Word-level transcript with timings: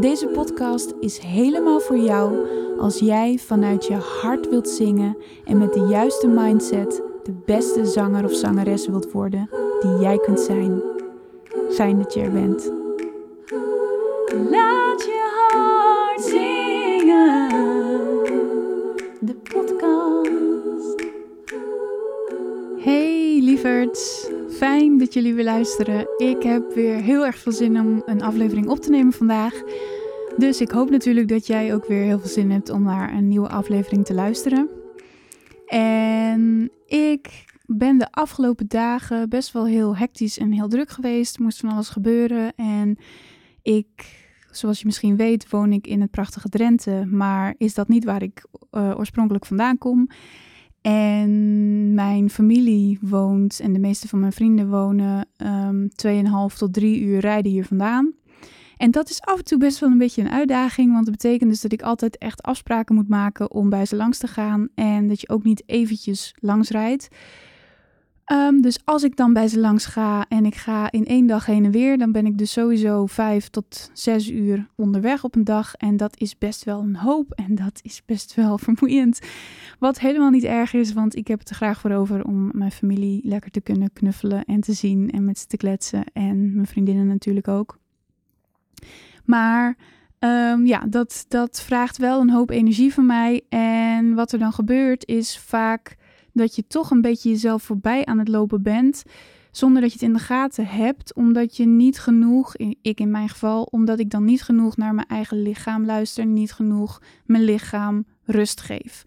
Deze 0.00 0.26
podcast 0.26 0.94
is 1.00 1.18
helemaal 1.18 1.80
voor 1.80 1.96
jou 1.96 2.48
als 2.78 2.98
jij 2.98 3.38
vanuit 3.38 3.86
je 3.86 3.94
hart 3.94 4.48
wilt 4.48 4.68
zingen 4.68 5.16
en 5.44 5.58
met 5.58 5.72
de 5.72 5.80
juiste 5.80 6.28
mindset 6.28 7.02
de 7.22 7.32
beste 7.44 7.84
zanger 7.84 8.24
of 8.24 8.32
zangeres 8.32 8.86
wilt 8.86 9.12
worden 9.12 9.48
die 9.80 9.98
jij 9.98 10.18
kunt 10.18 10.40
zijn. 10.40 10.82
Fijn 11.70 11.98
dat 11.98 12.14
je 12.14 12.20
er 12.20 12.32
bent. 12.32 12.72
Laat 14.50 15.04
je 15.04 15.48
hart 15.48 16.22
zingen. 16.22 17.48
De 19.20 19.34
podcast. 19.52 21.04
Hey 22.78 23.38
lieverds, 23.42 24.30
fijn 24.54 24.98
dat 24.98 25.14
jullie 25.14 25.34
weer 25.34 25.44
luisteren. 25.44 26.06
Ik 26.16 26.42
heb 26.42 26.72
weer 26.74 26.96
heel 26.96 27.26
erg 27.26 27.38
veel 27.38 27.52
zin 27.52 27.80
om 27.80 28.02
een 28.06 28.22
aflevering 28.22 28.68
op 28.68 28.78
te 28.78 28.90
nemen 28.90 29.12
vandaag. 29.12 29.62
Dus 30.36 30.60
ik 30.60 30.70
hoop 30.70 30.90
natuurlijk 30.90 31.28
dat 31.28 31.46
jij 31.46 31.74
ook 31.74 31.86
weer 31.86 32.02
heel 32.02 32.18
veel 32.18 32.28
zin 32.28 32.50
hebt 32.50 32.70
om 32.70 32.82
naar 32.82 33.14
een 33.14 33.28
nieuwe 33.28 33.48
aflevering 33.48 34.04
te 34.04 34.14
luisteren. 34.14 34.68
En 35.66 36.70
ik 36.86 37.44
ben 37.66 37.98
de 37.98 38.10
afgelopen 38.10 38.68
dagen 38.68 39.28
best 39.28 39.52
wel 39.52 39.66
heel 39.66 39.96
hectisch 39.96 40.38
en 40.38 40.52
heel 40.52 40.68
druk 40.68 40.90
geweest. 40.90 41.38
Moest 41.38 41.60
van 41.60 41.70
alles 41.70 41.88
gebeuren. 41.88 42.54
En 42.56 42.96
ik, 43.62 44.16
zoals 44.50 44.78
je 44.78 44.86
misschien 44.86 45.16
weet, 45.16 45.50
woon 45.50 45.72
ik 45.72 45.86
in 45.86 46.00
het 46.00 46.10
prachtige 46.10 46.48
Drenthe. 46.48 47.06
Maar 47.10 47.54
is 47.58 47.74
dat 47.74 47.88
niet 47.88 48.04
waar 48.04 48.22
ik 48.22 48.44
uh, 48.72 48.94
oorspronkelijk 48.96 49.46
vandaan 49.46 49.78
kom? 49.78 50.08
En 50.84 51.94
mijn 51.94 52.30
familie 52.30 52.98
woont 53.00 53.60
en 53.60 53.72
de 53.72 53.78
meeste 53.78 54.08
van 54.08 54.20
mijn 54.20 54.32
vrienden 54.32 54.68
wonen 54.70 55.28
um, 55.36 55.90
ehm, 55.96 56.48
2,5 56.50 56.56
tot 56.56 56.72
3 56.72 57.00
uur 57.00 57.18
rijden 57.18 57.52
hier 57.52 57.64
vandaan. 57.64 58.12
En 58.76 58.90
dat 58.90 59.10
is 59.10 59.20
af 59.20 59.38
en 59.38 59.44
toe 59.44 59.58
best 59.58 59.78
wel 59.78 59.90
een 59.90 59.98
beetje 59.98 60.22
een 60.22 60.30
uitdaging, 60.30 60.92
want 60.92 61.04
dat 61.04 61.14
betekent 61.14 61.50
dus 61.50 61.60
dat 61.60 61.72
ik 61.72 61.82
altijd 61.82 62.18
echt 62.18 62.42
afspraken 62.42 62.94
moet 62.94 63.08
maken 63.08 63.50
om 63.50 63.68
bij 63.70 63.86
ze 63.86 63.96
langs 63.96 64.18
te 64.18 64.26
gaan 64.26 64.68
en 64.74 65.08
dat 65.08 65.20
je 65.20 65.28
ook 65.28 65.44
niet 65.44 65.62
eventjes 65.66 66.34
langs 66.40 66.70
rijdt. 66.70 67.08
Um, 68.32 68.60
dus 68.62 68.78
als 68.84 69.02
ik 69.02 69.16
dan 69.16 69.32
bij 69.32 69.48
ze 69.48 69.58
langs 69.60 69.86
ga 69.86 70.28
en 70.28 70.46
ik 70.46 70.54
ga 70.54 70.90
in 70.90 71.06
één 71.06 71.26
dag 71.26 71.46
heen 71.46 71.64
en 71.64 71.70
weer, 71.70 71.98
dan 71.98 72.12
ben 72.12 72.26
ik 72.26 72.38
dus 72.38 72.52
sowieso 72.52 73.06
vijf 73.06 73.48
tot 73.48 73.90
zes 73.92 74.30
uur 74.30 74.68
onderweg 74.76 75.24
op 75.24 75.34
een 75.34 75.44
dag. 75.44 75.74
En 75.74 75.96
dat 75.96 76.20
is 76.20 76.38
best 76.38 76.64
wel 76.64 76.80
een 76.80 76.96
hoop 76.96 77.32
en 77.32 77.54
dat 77.54 77.80
is 77.82 78.02
best 78.06 78.34
wel 78.34 78.58
vermoeiend. 78.66 79.20
Wat 79.78 80.00
helemaal 80.00 80.30
niet 80.30 80.44
erg 80.44 80.72
is, 80.72 80.92
want 80.92 81.16
ik 81.16 81.28
heb 81.28 81.38
het 81.38 81.50
er 81.50 81.56
graag 81.56 81.80
voor 81.80 81.90
over 81.90 82.24
om 82.24 82.50
mijn 82.52 82.72
familie 82.72 83.20
lekker 83.24 83.50
te 83.50 83.60
kunnen 83.60 83.92
knuffelen 83.92 84.44
en 84.44 84.60
te 84.60 84.72
zien 84.72 85.10
en 85.10 85.24
met 85.24 85.38
ze 85.38 85.46
te 85.46 85.56
kletsen. 85.56 86.04
En 86.12 86.54
mijn 86.54 86.66
vriendinnen 86.66 87.06
natuurlijk 87.06 87.48
ook. 87.48 87.78
Maar 89.24 89.76
um, 90.18 90.66
ja, 90.66 90.84
dat, 90.88 91.24
dat 91.28 91.62
vraagt 91.62 91.96
wel 91.96 92.20
een 92.20 92.30
hoop 92.30 92.50
energie 92.50 92.92
van 92.92 93.06
mij. 93.06 93.42
En 93.48 94.14
wat 94.14 94.32
er 94.32 94.38
dan 94.38 94.52
gebeurt 94.52 95.06
is 95.06 95.38
vaak 95.38 95.96
dat 96.34 96.56
je 96.56 96.66
toch 96.66 96.90
een 96.90 97.00
beetje 97.00 97.30
jezelf 97.30 97.62
voorbij 97.62 98.04
aan 98.04 98.18
het 98.18 98.28
lopen 98.28 98.62
bent. 98.62 99.02
Zonder 99.50 99.82
dat 99.82 99.92
je 99.92 99.98
het 99.98 100.08
in 100.08 100.14
de 100.14 100.22
gaten 100.22 100.66
hebt, 100.66 101.14
omdat 101.14 101.56
je 101.56 101.66
niet 101.66 101.98
genoeg, 101.98 102.56
ik 102.82 103.00
in 103.00 103.10
mijn 103.10 103.28
geval, 103.28 103.62
omdat 103.62 103.98
ik 103.98 104.10
dan 104.10 104.24
niet 104.24 104.42
genoeg 104.42 104.76
naar 104.76 104.94
mijn 104.94 105.08
eigen 105.08 105.42
lichaam 105.42 105.84
luister, 105.84 106.26
niet 106.26 106.52
genoeg 106.52 107.02
mijn 107.24 107.44
lichaam 107.44 108.04
rust 108.24 108.60
geef. 108.60 109.04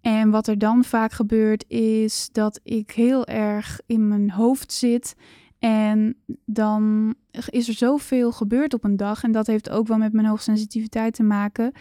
En 0.00 0.30
wat 0.30 0.46
er 0.46 0.58
dan 0.58 0.84
vaak 0.84 1.12
gebeurt, 1.12 1.64
is 1.68 2.28
dat 2.32 2.60
ik 2.62 2.90
heel 2.90 3.26
erg 3.26 3.80
in 3.86 4.08
mijn 4.08 4.30
hoofd 4.30 4.72
zit 4.72 5.16
en 5.58 6.16
dan 6.44 7.14
is 7.50 7.68
er 7.68 7.74
zoveel 7.74 8.32
gebeurd 8.32 8.74
op 8.74 8.84
een 8.84 8.96
dag. 8.96 9.22
En 9.22 9.32
dat 9.32 9.46
heeft 9.46 9.70
ook 9.70 9.86
wel 9.86 9.98
met 9.98 10.12
mijn 10.12 10.26
hoogsensitiviteit 10.26 11.14
te 11.14 11.22
maken. 11.22 11.72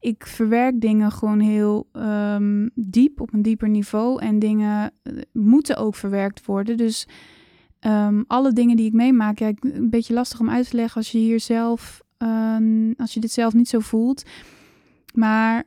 Ik 0.00 0.26
verwerk 0.26 0.80
dingen 0.80 1.12
gewoon 1.12 1.40
heel 1.40 1.88
um, 1.92 2.70
diep, 2.74 3.20
op 3.20 3.32
een 3.32 3.42
dieper 3.42 3.68
niveau. 3.68 4.22
En 4.22 4.38
dingen 4.38 4.92
eh, 5.02 5.12
moeten 5.32 5.76
ook 5.76 5.94
verwerkt 5.94 6.46
worden. 6.46 6.76
Dus 6.76 7.08
um, 7.80 8.24
alle 8.26 8.52
dingen 8.52 8.76
die 8.76 8.86
ik 8.86 8.92
meemaak, 8.92 9.38
ja, 9.38 9.52
een 9.60 9.90
beetje 9.90 10.14
lastig 10.14 10.40
om 10.40 10.50
uit 10.50 10.70
te 10.70 10.76
leggen 10.76 10.96
als 10.96 11.12
je 11.12 11.18
hier 11.18 11.40
zelf, 11.40 12.02
uh, 12.18 12.56
als 12.96 13.14
je 13.14 13.20
dit 13.20 13.32
zelf 13.32 13.54
niet 13.54 13.68
zo 13.68 13.78
voelt. 13.78 14.22
Maar 15.14 15.64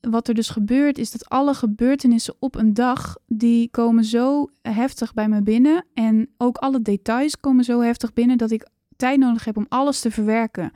wat 0.00 0.28
er 0.28 0.34
dus 0.34 0.48
gebeurt, 0.48 0.98
is 0.98 1.10
dat 1.10 1.28
alle 1.28 1.54
gebeurtenissen 1.54 2.34
op 2.38 2.54
een 2.54 2.74
dag, 2.74 3.16
die 3.26 3.70
komen 3.70 4.04
zo 4.04 4.50
heftig 4.62 5.14
bij 5.14 5.28
me 5.28 5.42
binnen. 5.42 5.84
En 5.94 6.28
ook 6.36 6.56
alle 6.56 6.82
details 6.82 7.40
komen 7.40 7.64
zo 7.64 7.80
heftig 7.80 8.12
binnen 8.12 8.38
dat 8.38 8.50
ik 8.50 8.68
tijd 8.96 9.18
nodig 9.18 9.44
heb 9.44 9.56
om 9.56 9.66
alles 9.68 10.00
te 10.00 10.10
verwerken. 10.10 10.72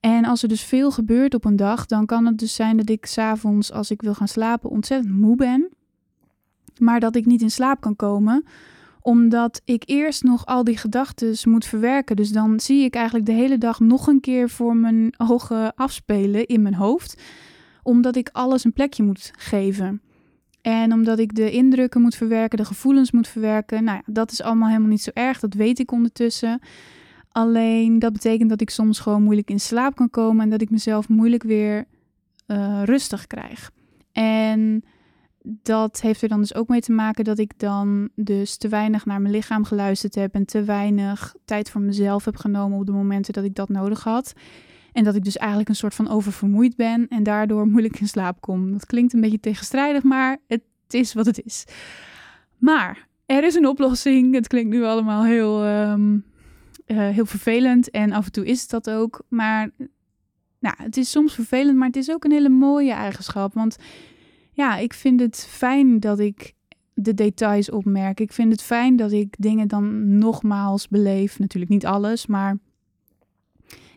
En 0.00 0.24
als 0.24 0.42
er 0.42 0.48
dus 0.48 0.62
veel 0.62 0.90
gebeurt 0.90 1.34
op 1.34 1.44
een 1.44 1.56
dag, 1.56 1.86
dan 1.86 2.06
kan 2.06 2.26
het 2.26 2.38
dus 2.38 2.54
zijn 2.54 2.76
dat 2.76 2.88
ik 2.88 3.06
s'avonds, 3.06 3.72
als 3.72 3.90
ik 3.90 4.02
wil 4.02 4.14
gaan 4.14 4.28
slapen, 4.28 4.70
ontzettend 4.70 5.14
moe 5.14 5.36
ben. 5.36 5.68
Maar 6.78 7.00
dat 7.00 7.16
ik 7.16 7.26
niet 7.26 7.42
in 7.42 7.50
slaap 7.50 7.80
kan 7.80 7.96
komen, 7.96 8.44
omdat 9.00 9.60
ik 9.64 9.82
eerst 9.86 10.22
nog 10.22 10.46
al 10.46 10.64
die 10.64 10.76
gedachten 10.76 11.36
moet 11.44 11.64
verwerken. 11.64 12.16
Dus 12.16 12.30
dan 12.30 12.60
zie 12.60 12.84
ik 12.84 12.94
eigenlijk 12.94 13.26
de 13.26 13.32
hele 13.32 13.58
dag 13.58 13.80
nog 13.80 14.06
een 14.06 14.20
keer 14.20 14.50
voor 14.50 14.76
mijn 14.76 15.14
ogen 15.16 15.74
afspelen 15.74 16.46
in 16.46 16.62
mijn 16.62 16.74
hoofd 16.74 17.22
omdat 17.82 18.16
ik 18.16 18.28
alles 18.32 18.64
een 18.64 18.72
plekje 18.72 19.02
moet 19.02 19.30
geven. 19.36 20.00
En 20.60 20.92
omdat 20.92 21.18
ik 21.18 21.34
de 21.34 21.50
indrukken 21.50 22.00
moet 22.00 22.14
verwerken, 22.14 22.58
de 22.58 22.64
gevoelens 22.64 23.10
moet 23.10 23.28
verwerken. 23.28 23.84
Nou 23.84 23.96
ja, 23.96 24.12
dat 24.12 24.32
is 24.32 24.42
allemaal 24.42 24.68
helemaal 24.68 24.88
niet 24.88 25.02
zo 25.02 25.10
erg. 25.14 25.40
Dat 25.40 25.54
weet 25.54 25.78
ik 25.78 25.92
ondertussen. 25.92 26.60
Alleen 27.32 27.98
dat 27.98 28.12
betekent 28.12 28.50
dat 28.50 28.60
ik 28.60 28.70
soms 28.70 28.98
gewoon 28.98 29.22
moeilijk 29.22 29.50
in 29.50 29.60
slaap 29.60 29.94
kan 29.94 30.10
komen 30.10 30.44
en 30.44 30.50
dat 30.50 30.60
ik 30.60 30.70
mezelf 30.70 31.08
moeilijk 31.08 31.42
weer 31.42 31.84
uh, 32.46 32.82
rustig 32.84 33.26
krijg. 33.26 33.70
En 34.12 34.84
dat 35.42 36.00
heeft 36.00 36.22
er 36.22 36.28
dan 36.28 36.40
dus 36.40 36.54
ook 36.54 36.68
mee 36.68 36.80
te 36.80 36.92
maken 36.92 37.24
dat 37.24 37.38
ik 37.38 37.58
dan 37.58 38.08
dus 38.14 38.56
te 38.56 38.68
weinig 38.68 39.06
naar 39.06 39.20
mijn 39.20 39.34
lichaam 39.34 39.64
geluisterd 39.64 40.14
heb 40.14 40.34
en 40.34 40.44
te 40.44 40.64
weinig 40.64 41.34
tijd 41.44 41.70
voor 41.70 41.80
mezelf 41.80 42.24
heb 42.24 42.36
genomen 42.36 42.78
op 42.78 42.86
de 42.86 42.92
momenten 42.92 43.32
dat 43.32 43.44
ik 43.44 43.54
dat 43.54 43.68
nodig 43.68 44.04
had. 44.04 44.32
En 44.92 45.04
dat 45.04 45.14
ik 45.14 45.24
dus 45.24 45.36
eigenlijk 45.36 45.68
een 45.68 45.74
soort 45.74 45.94
van 45.94 46.08
oververmoeid 46.08 46.76
ben 46.76 47.08
en 47.08 47.22
daardoor 47.22 47.66
moeilijk 47.70 48.00
in 48.00 48.08
slaap 48.08 48.40
kom. 48.40 48.72
Dat 48.72 48.86
klinkt 48.86 49.12
een 49.12 49.20
beetje 49.20 49.40
tegenstrijdig, 49.40 50.02
maar 50.02 50.38
het 50.46 50.62
is 50.88 51.12
wat 51.12 51.26
het 51.26 51.42
is. 51.44 51.64
Maar 52.58 53.08
er 53.26 53.44
is 53.44 53.54
een 53.54 53.66
oplossing. 53.66 54.34
Het 54.34 54.46
klinkt 54.46 54.70
nu 54.70 54.84
allemaal 54.84 55.24
heel, 55.24 55.66
um, 55.66 56.24
uh, 56.86 57.08
heel 57.08 57.26
vervelend 57.26 57.90
en 57.90 58.12
af 58.12 58.24
en 58.24 58.32
toe 58.32 58.46
is 58.46 58.60
het 58.60 58.70
dat 58.70 58.90
ook. 58.90 59.22
Maar 59.28 59.70
nou, 60.58 60.74
het 60.78 60.96
is 60.96 61.10
soms 61.10 61.34
vervelend, 61.34 61.76
maar 61.76 61.86
het 61.86 61.96
is 61.96 62.10
ook 62.10 62.24
een 62.24 62.30
hele 62.30 62.48
mooie 62.48 62.92
eigenschap. 62.92 63.54
Want 63.54 63.76
ja, 64.52 64.76
ik 64.76 64.92
vind 64.92 65.20
het 65.20 65.46
fijn 65.48 66.00
dat 66.00 66.18
ik 66.18 66.54
de 66.94 67.14
details 67.14 67.70
opmerk. 67.70 68.20
Ik 68.20 68.32
vind 68.32 68.52
het 68.52 68.62
fijn 68.62 68.96
dat 68.96 69.12
ik 69.12 69.34
dingen 69.38 69.68
dan 69.68 70.18
nogmaals 70.18 70.88
beleef. 70.88 71.38
Natuurlijk 71.38 71.72
niet 71.72 71.86
alles, 71.86 72.26
maar 72.26 72.58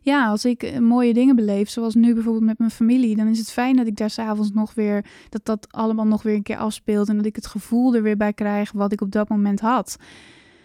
ja, 0.04 0.28
als 0.28 0.46
ik 0.46 0.64
eh, 0.64 0.80
mooie 0.80 1.14
dingen 1.14 1.36
beleef, 1.36 1.70
zoals 1.70 1.96
nu 1.96 2.14
bijvoorbeeld 2.14 2.46
met 2.46 2.58
mijn 2.58 2.72
familie, 2.72 3.16
dan 3.16 3.28
is 3.28 3.38
het 3.38 3.52
fijn 3.52 3.76
dat 3.76 3.88
ik 3.88 3.98
daar 3.98 4.10
s'avonds 4.10 4.52
nog 4.52 4.74
weer, 4.74 5.06
dat 5.30 5.46
dat 5.46 5.68
allemaal 5.72 6.06
nog 6.06 6.24
weer 6.24 6.36
een 6.36 6.44
keer 6.44 6.58
afspeelt 6.58 7.10
en 7.10 7.18
dat 7.18 7.26
ik 7.26 7.36
het 7.36 7.48
gevoel 7.48 7.96
er 7.96 8.04
weer 8.04 8.18
bij 8.18 8.34
krijg 8.34 8.72
wat 8.72 8.92
ik 8.92 9.02
op 9.02 9.12
dat 9.12 9.30
moment 9.30 9.60
had. 9.60 9.98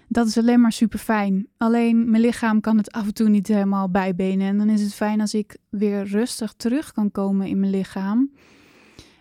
Dat 0.08 0.26
is 0.26 0.38
alleen 0.38 0.60
maar 0.60 0.72
super 0.72 0.98
fijn. 0.98 1.46
Alleen 1.56 2.10
mijn 2.10 2.22
lichaam 2.22 2.60
kan 2.60 2.76
het 2.76 2.92
af 2.92 3.06
en 3.06 3.14
toe 3.14 3.28
niet 3.28 3.46
helemaal 3.48 3.90
bijbenen. 3.90 4.46
En 4.46 4.58
dan 4.58 4.68
is 4.68 4.82
het 4.82 4.94
fijn 4.94 5.20
als 5.20 5.34
ik 5.34 5.56
weer 5.70 6.04
rustig 6.04 6.52
terug 6.52 6.92
kan 6.92 7.10
komen 7.10 7.46
in 7.46 7.60
mijn 7.60 7.72
lichaam. 7.72 8.30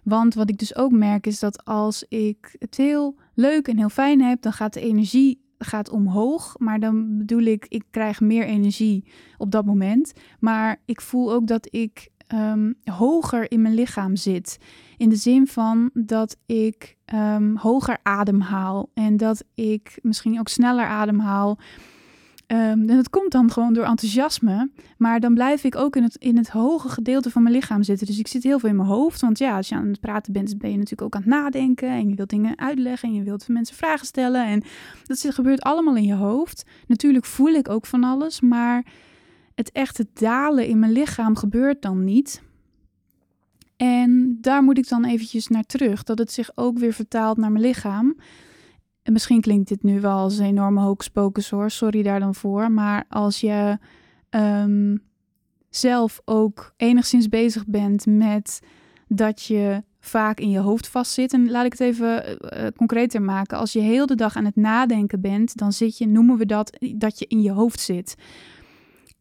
Want 0.04 0.34
wat 0.34 0.50
ik 0.50 0.58
dus 0.58 0.76
ook 0.76 0.92
merk 0.92 1.28
is 1.28 1.40
dat 1.40 1.66
als 1.66 2.06
ik 2.10 2.56
het 2.60 2.78
heel 2.78 3.16
leuk 3.34 3.68
en 3.68 3.78
heel 3.78 3.90
fijn 3.90 4.22
heb, 4.22 4.42
dan 4.42 4.54
gaat 4.54 4.74
de 4.74 4.82
energie 4.82 5.47
gaat 5.58 5.90
omhoog. 5.90 6.56
Maar 6.58 6.80
dan 6.80 7.18
bedoel 7.18 7.42
ik, 7.42 7.66
ik 7.68 7.84
krijg 7.92 8.20
meer 8.20 8.46
energie 8.46 9.04
op 9.38 9.52
dat 9.52 9.66
moment. 9.66 10.14
Maar 10.40 10.82
ik 10.86 11.02
voel 11.02 11.34
ook 11.34 11.48
dat 11.48 11.68
ik 11.74 12.10
um, 12.34 12.76
hoger 12.84 13.52
in 13.52 13.62
mijn 13.62 13.74
lichaam 13.74 14.16
zit. 14.16 14.58
In 14.98 15.10
de 15.10 15.16
zin 15.16 15.48
van 15.48 15.90
dat 15.94 16.38
ik 16.46 16.98
um, 17.14 17.58
hoger 17.58 17.98
ademhaal. 18.04 18.90
En 18.94 19.18
dat 19.18 19.44
ik 19.54 20.00
misschien 20.02 20.40
ook 20.40 20.48
sneller 20.48 20.86
ademhaal. 20.86 21.58
Um, 22.52 22.58
en 22.58 22.96
dat 22.96 23.10
komt 23.10 23.32
dan 23.32 23.52
gewoon 23.52 23.74
door 23.74 23.84
enthousiasme. 23.84 24.70
Maar 24.98 25.20
dan 25.20 25.34
blijf 25.34 25.64
ik 25.64 25.76
ook 25.76 25.96
in 25.96 26.04
het, 26.04 26.16
in 26.16 26.38
het 26.38 26.50
hoge 26.50 26.90
gedeelte 26.90 27.30
van 27.30 27.44
mijn 27.44 27.56
lichaam 27.56 27.84
zitten. 27.84 28.08
Dus 28.08 28.20
ik 28.20 28.28
zit 28.28 28.44
heel 28.44 28.60
veel 28.60 28.70
in 28.70 28.76
mijn 28.76 28.88
hoofd. 28.88 29.22
Want 29.22 29.38
ja, 29.38 29.56
als 29.56 29.70
je 29.70 29.76
aan 29.76 29.88
het 29.88 30.00
praten 30.00 30.34
bent, 30.34 30.58
ben 30.58 30.72
je 30.72 30.78
natuurlijk 30.78 31.02
ook 31.02 31.16
aan 31.16 31.22
het 31.22 31.30
nadenken. 31.30 31.90
En 31.90 32.10
je 32.10 32.16
wilt 32.16 32.30
dingen 32.30 32.58
uitleggen. 32.58 33.10
En 33.10 33.16
je 33.16 33.24
wilt 33.24 33.48
mensen 33.48 33.76
vragen 33.76 34.06
stellen. 34.06 34.46
En 34.46 34.64
dat 35.04 35.28
gebeurt 35.30 35.62
allemaal 35.62 35.96
in 35.96 36.04
je 36.04 36.14
hoofd. 36.14 36.66
Natuurlijk 36.86 37.26
voel 37.26 37.52
ik 37.52 37.70
ook 37.70 37.86
van 37.86 38.04
alles. 38.04 38.42
Maar 38.42 38.86
het 39.56 39.72
echte 39.72 40.08
dalen 40.14 40.68
in 40.68 40.80
mijn 40.80 40.92
lichaam 40.92 41.36
gebeurt 41.36 41.82
dan 41.82 42.04
niet. 42.04 42.42
En 43.78 44.38
daar 44.42 44.64
moet 44.64 44.78
ik 44.78 44.90
dan 44.90 45.06
eventjes 45.06 45.48
naar 45.48 45.66
terug. 45.66 46.04
Dat 46.04 46.18
het 46.18 46.32
zich 46.32 46.52
ook 46.56 46.78
weer 46.78 46.94
vertaalt 46.94 47.38
naar 47.38 47.52
mijn 47.52 47.66
lichaam. 47.66 48.16
En 49.08 49.14
misschien 49.14 49.42
klinkt 49.42 49.68
dit 49.68 49.84
nu 49.84 50.02
wel 50.02 50.18
als 50.18 50.38
een 50.38 50.46
enorme 50.46 50.96
hocus 51.12 51.50
hoor, 51.50 51.72
sorry 51.72 52.04
daar 52.04 52.20
dan 52.20 52.36
voor. 52.36 52.72
Maar 52.72 53.06
als 53.10 53.40
je 53.40 53.78
um, 54.30 55.04
zelf 55.70 56.22
ook 56.26 56.74
enigszins 56.78 57.30
bezig 57.30 57.66
bent 57.66 58.06
met 58.06 58.62
dat 59.08 59.44
je 59.44 59.84
vaak 60.00 60.40
in 60.40 60.50
je 60.50 60.60
hoofd 60.60 60.88
vastzit. 60.88 61.34
En 61.34 61.52
laat 61.52 61.66
ik 61.66 61.72
het 61.72 61.82
even 61.82 62.38
uh, 62.40 62.68
concreter 62.76 63.22
maken. 63.22 63.58
Als 63.58 63.74
je 63.74 63.80
heel 63.80 64.06
de 64.06 64.16
dag 64.16 64.36
aan 64.36 64.46
het 64.46 64.56
nadenken 64.56 65.22
bent, 65.22 65.58
dan 65.58 65.72
zit 65.72 65.98
je, 65.98 66.08
noemen 66.08 66.38
we 66.38 66.46
dat, 66.46 66.78
dat 66.96 67.20
je 67.20 67.26
in 67.28 67.42
je 67.42 67.52
hoofd 67.52 67.80
zit. 67.80 68.16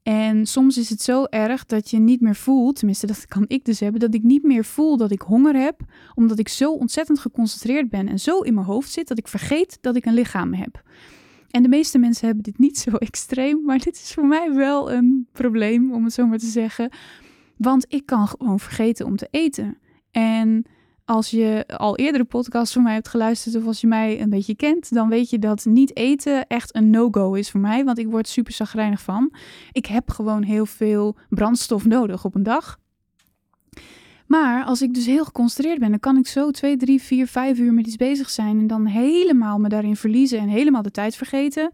En 0.09 0.47
soms 0.47 0.79
is 0.79 0.91
het 0.91 1.03
zo 1.03 1.25
erg 1.25 1.65
dat 1.65 1.91
je 1.91 1.99
niet 1.99 2.21
meer 2.21 2.35
voelt, 2.35 2.77
tenminste 2.77 3.07
dat 3.07 3.27
kan 3.27 3.45
ik 3.49 3.65
dus 3.65 3.81
hebben, 3.81 4.01
dat 4.01 4.15
ik 4.15 4.23
niet 4.23 4.43
meer 4.43 4.65
voel 4.65 4.97
dat 4.97 5.11
ik 5.11 5.21
honger 5.21 5.55
heb, 5.55 5.81
omdat 6.15 6.39
ik 6.39 6.49
zo 6.49 6.73
ontzettend 6.73 7.19
geconcentreerd 7.19 7.91
ben 7.91 8.09
en 8.09 8.19
zo 8.19 8.41
in 8.41 8.55
mijn 8.55 8.67
hoofd 8.67 8.93
zit 8.93 9.09
dat 9.09 9.19
ik 9.19 9.29
vergeet 9.29 9.79
dat 9.81 9.97
ik 9.97 10.05
een 10.05 10.15
lichaam 10.15 10.55
heb. 10.55 10.83
En 11.51 11.63
de 11.63 11.69
meeste 11.69 11.99
mensen 11.99 12.27
hebben 12.27 12.45
dit 12.45 12.59
niet 12.59 12.79
zo 12.89 12.91
extreem, 12.91 13.63
maar 13.65 13.79
dit 13.79 13.95
is 13.95 14.13
voor 14.13 14.27
mij 14.27 14.55
wel 14.55 14.93
een 14.93 15.29
probleem, 15.33 15.93
om 15.93 16.05
het 16.05 16.13
zo 16.13 16.27
maar 16.27 16.39
te 16.39 16.47
zeggen. 16.47 16.91
Want 17.57 17.85
ik 17.89 18.07
kan 18.07 18.29
gewoon 18.29 18.61
vergeten 18.61 19.07
om 19.07 19.17
te 19.17 19.29
eten. 19.31 19.79
En 20.11 20.65
als 21.07 21.31
je 21.31 21.65
al 21.67 21.97
eerdere 21.97 22.25
podcasts 22.25 22.75
van 22.75 22.83
mij 22.83 22.95
hebt 22.95 23.09
geluisterd 23.09 23.57
of 23.57 23.67
als 23.67 23.81
je 23.81 23.87
mij 23.87 24.21
een 24.21 24.31
beetje 24.31 24.57
kent, 24.57 24.95
dan 24.95 25.09
weet 25.09 25.31
je 25.31 25.39
dat 25.39 25.65
niet 25.65 25.97
eten 25.97 26.47
echt 26.47 26.75
een 26.75 26.91
no-go 26.91 27.35
is 27.35 27.51
voor 27.51 27.61
mij, 27.61 27.85
want 27.85 27.99
ik 27.99 28.07
word 28.07 28.29
super 28.29 28.53
zagrijnig 28.53 29.01
van. 29.01 29.33
Ik 29.73 29.87
heb 29.87 30.11
gewoon 30.11 30.43
heel 30.43 30.67
veel 30.67 31.17
brandstof 31.29 31.85
nodig 31.85 32.25
op 32.25 32.35
een 32.35 32.43
dag. 32.43 32.79
Maar 34.27 34.65
als 34.65 34.83
ik 34.83 34.95
dus 34.95 35.07
heel 35.07 35.25
geconcentreerd 35.25 35.79
ben, 35.79 35.91
dan 35.91 36.01
kan 36.01 36.17
ik 36.17 36.27
zo 36.27 36.51
2, 36.51 36.77
3, 36.77 37.03
4, 37.03 37.27
5 37.27 37.59
uur 37.59 37.73
met 37.73 37.87
iets 37.87 37.97
bezig 37.97 38.31
zijn 38.31 38.59
en 38.59 38.67
dan 38.67 38.87
helemaal 38.87 39.59
me 39.59 39.69
daarin 39.69 39.97
verliezen 39.97 40.39
en 40.39 40.49
helemaal 40.49 40.83
de 40.83 40.91
tijd 40.91 41.17
vergeten. 41.17 41.71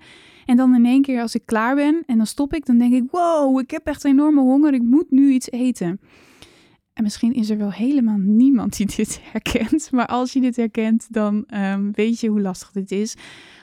En 0.47 0.57
dan 0.57 0.75
in 0.75 0.87
één 0.87 1.03
keer 1.03 1.23
als 1.23 1.35
ik 1.35 1.47
klaar 1.47 1.75
ben 1.75 2.03
en 2.07 2.17
dan 2.17 2.27
stop 2.27 2.55
ik, 2.55 2.67
dan 2.67 2.79
denk 2.79 2.93
ik, 2.93 3.11
wow, 3.11 3.59
ik 3.59 3.71
heb 3.71 3.87
echt 3.87 4.05
enorme 4.05 4.41
honger, 4.41 4.75
ik 4.75 4.83
moet 4.83 5.11
nu 5.11 5.31
iets 5.31 5.51
eten. 5.51 6.01
En 6.93 7.03
misschien 7.03 7.33
is 7.33 7.51
er 7.51 7.59
wel 7.59 7.73
helemaal 7.73 8.19
niemand 8.19 8.77
die 8.77 8.87
dit 8.87 9.21
herkent. 9.33 9.91
Maar 9.91 10.07
als 10.07 10.33
je 10.33 10.41
dit 10.41 10.57
herkent, 10.57 11.07
dan 11.11 11.47
um, 11.55 11.93
weet 11.93 12.21
je 12.21 12.29
hoe 12.29 12.41
lastig 12.41 12.71
dit 12.73 12.91
is. 12.91 13.15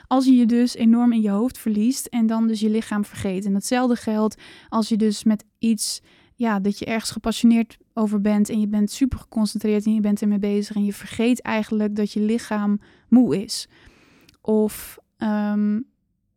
Als 0.06 0.24
je 0.24 0.34
je 0.34 0.46
dus 0.46 0.74
enorm 0.74 1.12
in 1.12 1.20
je 1.20 1.30
hoofd 1.30 1.58
verliest 1.58 2.06
en 2.06 2.26
dan 2.26 2.46
dus 2.46 2.60
je 2.60 2.70
lichaam 2.70 3.04
vergeet. 3.04 3.44
En 3.44 3.54
hetzelfde 3.54 3.96
geldt 3.96 4.40
als 4.68 4.88
je 4.88 4.96
dus 4.96 5.24
met 5.24 5.44
iets, 5.58 6.02
ja, 6.34 6.60
dat 6.60 6.78
je 6.78 6.84
ergens 6.84 7.10
gepassioneerd 7.10 7.76
over 7.94 8.20
bent. 8.20 8.48
En 8.48 8.60
je 8.60 8.68
bent 8.68 8.90
super 8.90 9.18
geconcentreerd 9.18 9.86
en 9.86 9.94
je 9.94 10.00
bent 10.00 10.22
ermee 10.22 10.38
bezig. 10.38 10.76
En 10.76 10.84
je 10.84 10.92
vergeet 10.92 11.42
eigenlijk 11.42 11.96
dat 11.96 12.12
je 12.12 12.20
lichaam 12.20 12.80
moe 13.08 13.42
is. 13.42 13.68
Of 14.40 14.98
um, 15.18 15.89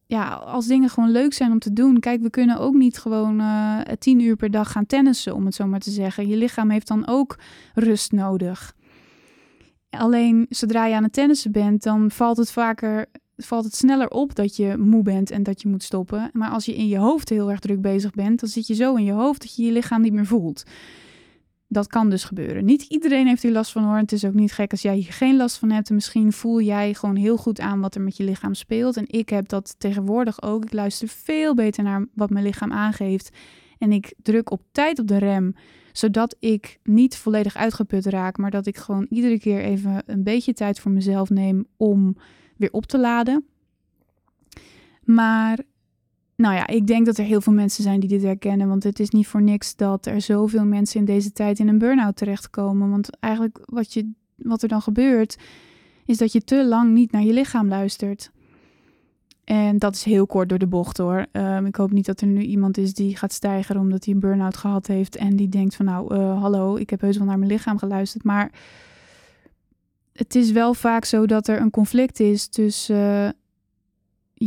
ja, 0.06 0.34
als 0.34 0.68
dingen 0.68 0.90
gewoon 0.90 1.12
leuk 1.12 1.34
zijn 1.34 1.52
om 1.52 1.60
te 1.60 1.74
doen. 1.74 2.00
Kijk, 2.00 2.22
we 2.22 2.30
kunnen 2.30 2.60
ook 2.60 2.74
niet 2.74 2.98
gewoon 2.98 3.40
uh, 3.40 3.80
tien 4.00 4.20
uur 4.20 4.36
per 4.36 4.52
dag 4.52 4.72
gaan 4.72 4.86
tennissen, 4.86 5.36
om 5.36 5.46
het 5.46 5.56
zo 5.56 5.68
maar 5.68 5.80
te 5.80 5.92
zeggen. 5.92 6.28
Je 6.28 6.38
lichaam 6.38 6.70
heeft 6.70 6.88
dan 6.88 7.08
ook 7.08 7.38
rust 7.74 8.12
nodig. 8.12 8.76
Alleen 9.90 10.46
zodra 10.50 10.86
je 10.86 10.96
aan 10.96 11.04
het 11.04 11.14
tennissen 11.14 11.52
bent, 11.52 11.84
dan 11.84 12.12
valt 12.12 12.38
het 12.38 12.52
vaker, 12.52 13.06
valt 13.38 13.64
het 13.64 13.76
sneller 13.76 14.10
op 14.10 14.36
dat 14.36 14.56
je 14.56 14.78
moe 14.78 15.04
bent 15.04 15.32
en 15.32 15.44
dat 15.44 15.62
je 15.62 15.68
moet 15.68 15.84
stoppen. 15.84 16.30
Maar 16.34 16.50
als 16.50 16.66
je 16.66 16.76
in 16.76 16.88
je 16.88 16.98
hoofd 16.98 17.30
heel 17.30 17.52
erg 17.52 17.60
druk 17.60 17.82
bezig 17.82 18.12
bent, 18.12 18.40
dan 18.40 18.50
zit 18.50 18.68
je 18.68 18.74
zo 18.74 18.96
in 18.96 19.04
je 19.04 19.12
hoofd 19.12 19.42
dat 19.42 19.56
je 19.56 19.64
je 19.64 19.72
lichaam 19.72 20.02
niet 20.02 20.14
meer 20.14 20.26
voelt 20.26 20.64
dat 21.68 21.88
kan 21.88 22.10
dus 22.10 22.24
gebeuren. 22.24 22.65
Niet 22.65 22.81
iedereen 22.81 23.27
heeft 23.27 23.44
hier 23.44 23.51
last 23.51 23.71
van 23.71 23.83
hoor. 23.83 23.98
Het 23.98 24.12
is 24.12 24.25
ook 24.25 24.33
niet 24.33 24.51
gek 24.51 24.71
als 24.71 24.81
jij 24.81 24.95
hier 24.95 25.13
geen 25.13 25.38
last 25.38 25.57
van 25.57 25.71
hebt. 25.71 25.89
En 25.89 25.95
misschien 25.95 26.33
voel 26.33 26.62
jij 26.62 26.94
gewoon 26.94 27.15
heel 27.15 27.38
goed 27.38 27.60
aan 27.60 27.81
wat 27.81 27.95
er 27.95 28.01
met 28.01 28.18
je 28.18 28.24
lichaam 28.24 28.54
speelt. 28.54 28.98
En 28.98 29.06
ik 29.07 29.30
heb 29.30 29.48
dat 29.48 29.75
tegenwoordig 29.77 30.42
ook. 30.42 30.63
Ik 30.63 30.74
luister 30.74 31.07
veel 31.07 31.56
beter 31.56 31.83
naar 31.83 32.06
wat 32.13 32.30
mijn 32.30 32.45
lichaam 32.45 32.71
aangeeft. 32.71 33.30
En 33.77 33.92
ik 33.92 34.13
druk 34.21 34.51
op 34.51 34.62
tijd 34.71 35.00
op 35.00 35.07
de 35.07 35.18
rem, 35.18 35.56
zodat 35.92 36.36
ik 36.39 36.80
niet 36.83 37.18
volledig 37.18 37.56
uitgeput 37.56 38.06
raak, 38.06 38.38
maar 38.38 38.51
dat 38.51 38.66
ik 38.66 38.77
gewoon 38.77 39.06
iedere 39.09 39.39
keer 39.39 39.62
even 39.62 40.04
een 40.06 40.24
beetje 40.24 40.54
tijd 40.54 40.80
voor 40.80 40.92
mezelf 40.92 41.30
neem 41.30 41.66
om 41.77 42.18
weer 42.57 42.71
op 42.71 42.86
te 42.86 43.00
laden. 43.00 43.45
Maar 45.04 45.59
nou 46.44 46.56
ja, 46.56 46.68
ik 46.68 46.88
denk 46.88 47.06
dat 47.06 47.18
er 47.18 47.25
heel 47.25 47.42
veel 47.42 47.54
mensen 47.54 47.84
zijn 47.84 48.00
die 48.00 48.10
dit 48.10 48.24
herkennen. 48.24 48.68
Want 48.68 48.84
het 48.84 49.00
is 49.00 49.10
niet 49.10 49.28
voor 49.28 49.42
niks 49.42 49.75
dat 49.75 50.06
er 50.06 50.22
zoveel 50.22 50.66
mensen 50.66 51.00
in 51.00 51.06
deze 51.06 51.31
tijd 51.31 51.60
in 51.60 51.68
een 51.68 51.78
burn-out 51.78 52.16
terechtkomen. 52.16 52.90
Want 52.90 53.19
eigenlijk 53.19 53.60
wat, 53.66 53.94
je, 53.94 54.12
wat 54.36 54.62
er 54.62 54.68
dan 54.68 54.81
gebeurt, 54.81 55.38
is 56.06 56.18
dat 56.18 56.31
je 56.31 56.44
te 56.44 56.66
lang 56.66 56.94
niet 56.94 57.12
naar 57.12 57.24
je 57.24 57.34
lichaam 57.34 57.68
luistert. 57.68 58.31
En 59.44 59.78
dat 59.78 59.95
is 59.95 60.04
heel 60.04 60.25
kort 60.25 60.50
door 60.50 60.57
de 60.57 60.68
bocht 60.68 60.98
hoor. 60.98 61.25
Um, 61.31 61.66
ik 61.66 61.75
hoop 61.75 61.92
niet 61.92 62.06
dat 62.06 62.22
er 62.22 62.28
nu 62.28 62.42
iemand 62.42 62.78
is 62.78 62.94
die 62.94 63.18
gaat 63.18 63.34
stijgen 63.34 63.78
omdat 63.78 64.06
hij 64.06 64.13
een 64.13 64.19
burn-out 64.19 64.57
gehad 64.57 64.88
heeft. 64.88 65.16
En 65.16 65.36
die 65.36 65.50
denkt 65.50 65.75
van 65.75 65.86
nou, 65.86 66.16
uh, 66.16 66.42
hallo, 66.42 66.75
ik 66.75 66.90
heb 66.90 67.01
heus 67.01 67.18
wel 67.18 67.28
naar 67.28 67.40
mijn 67.40 67.51
lichaam 67.51 67.78
geluisterd. 67.78 68.24
Maar 68.24 68.51
het 70.13 70.36
is 70.36 70.51
wel 70.51 70.74
vaak 70.74 71.06
zo 71.06 71.25
dat 71.25 71.48
er 71.48 71.62
een 71.62 71.69
conflict 71.69 72.19
is 72.19 72.48
tussen 72.48 73.36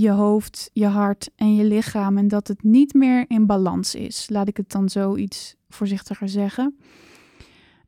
je 0.00 0.10
hoofd, 0.10 0.70
je 0.72 0.86
hart 0.86 1.30
en 1.36 1.54
je 1.54 1.64
lichaam 1.64 2.18
en 2.18 2.28
dat 2.28 2.48
het 2.48 2.62
niet 2.62 2.94
meer 2.94 3.24
in 3.28 3.46
balans 3.46 3.94
is. 3.94 4.28
Laat 4.28 4.48
ik 4.48 4.56
het 4.56 4.70
dan 4.70 4.88
zoiets 4.88 5.56
voorzichtiger 5.68 6.28
zeggen. 6.28 6.76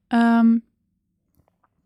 Um, 0.08 0.62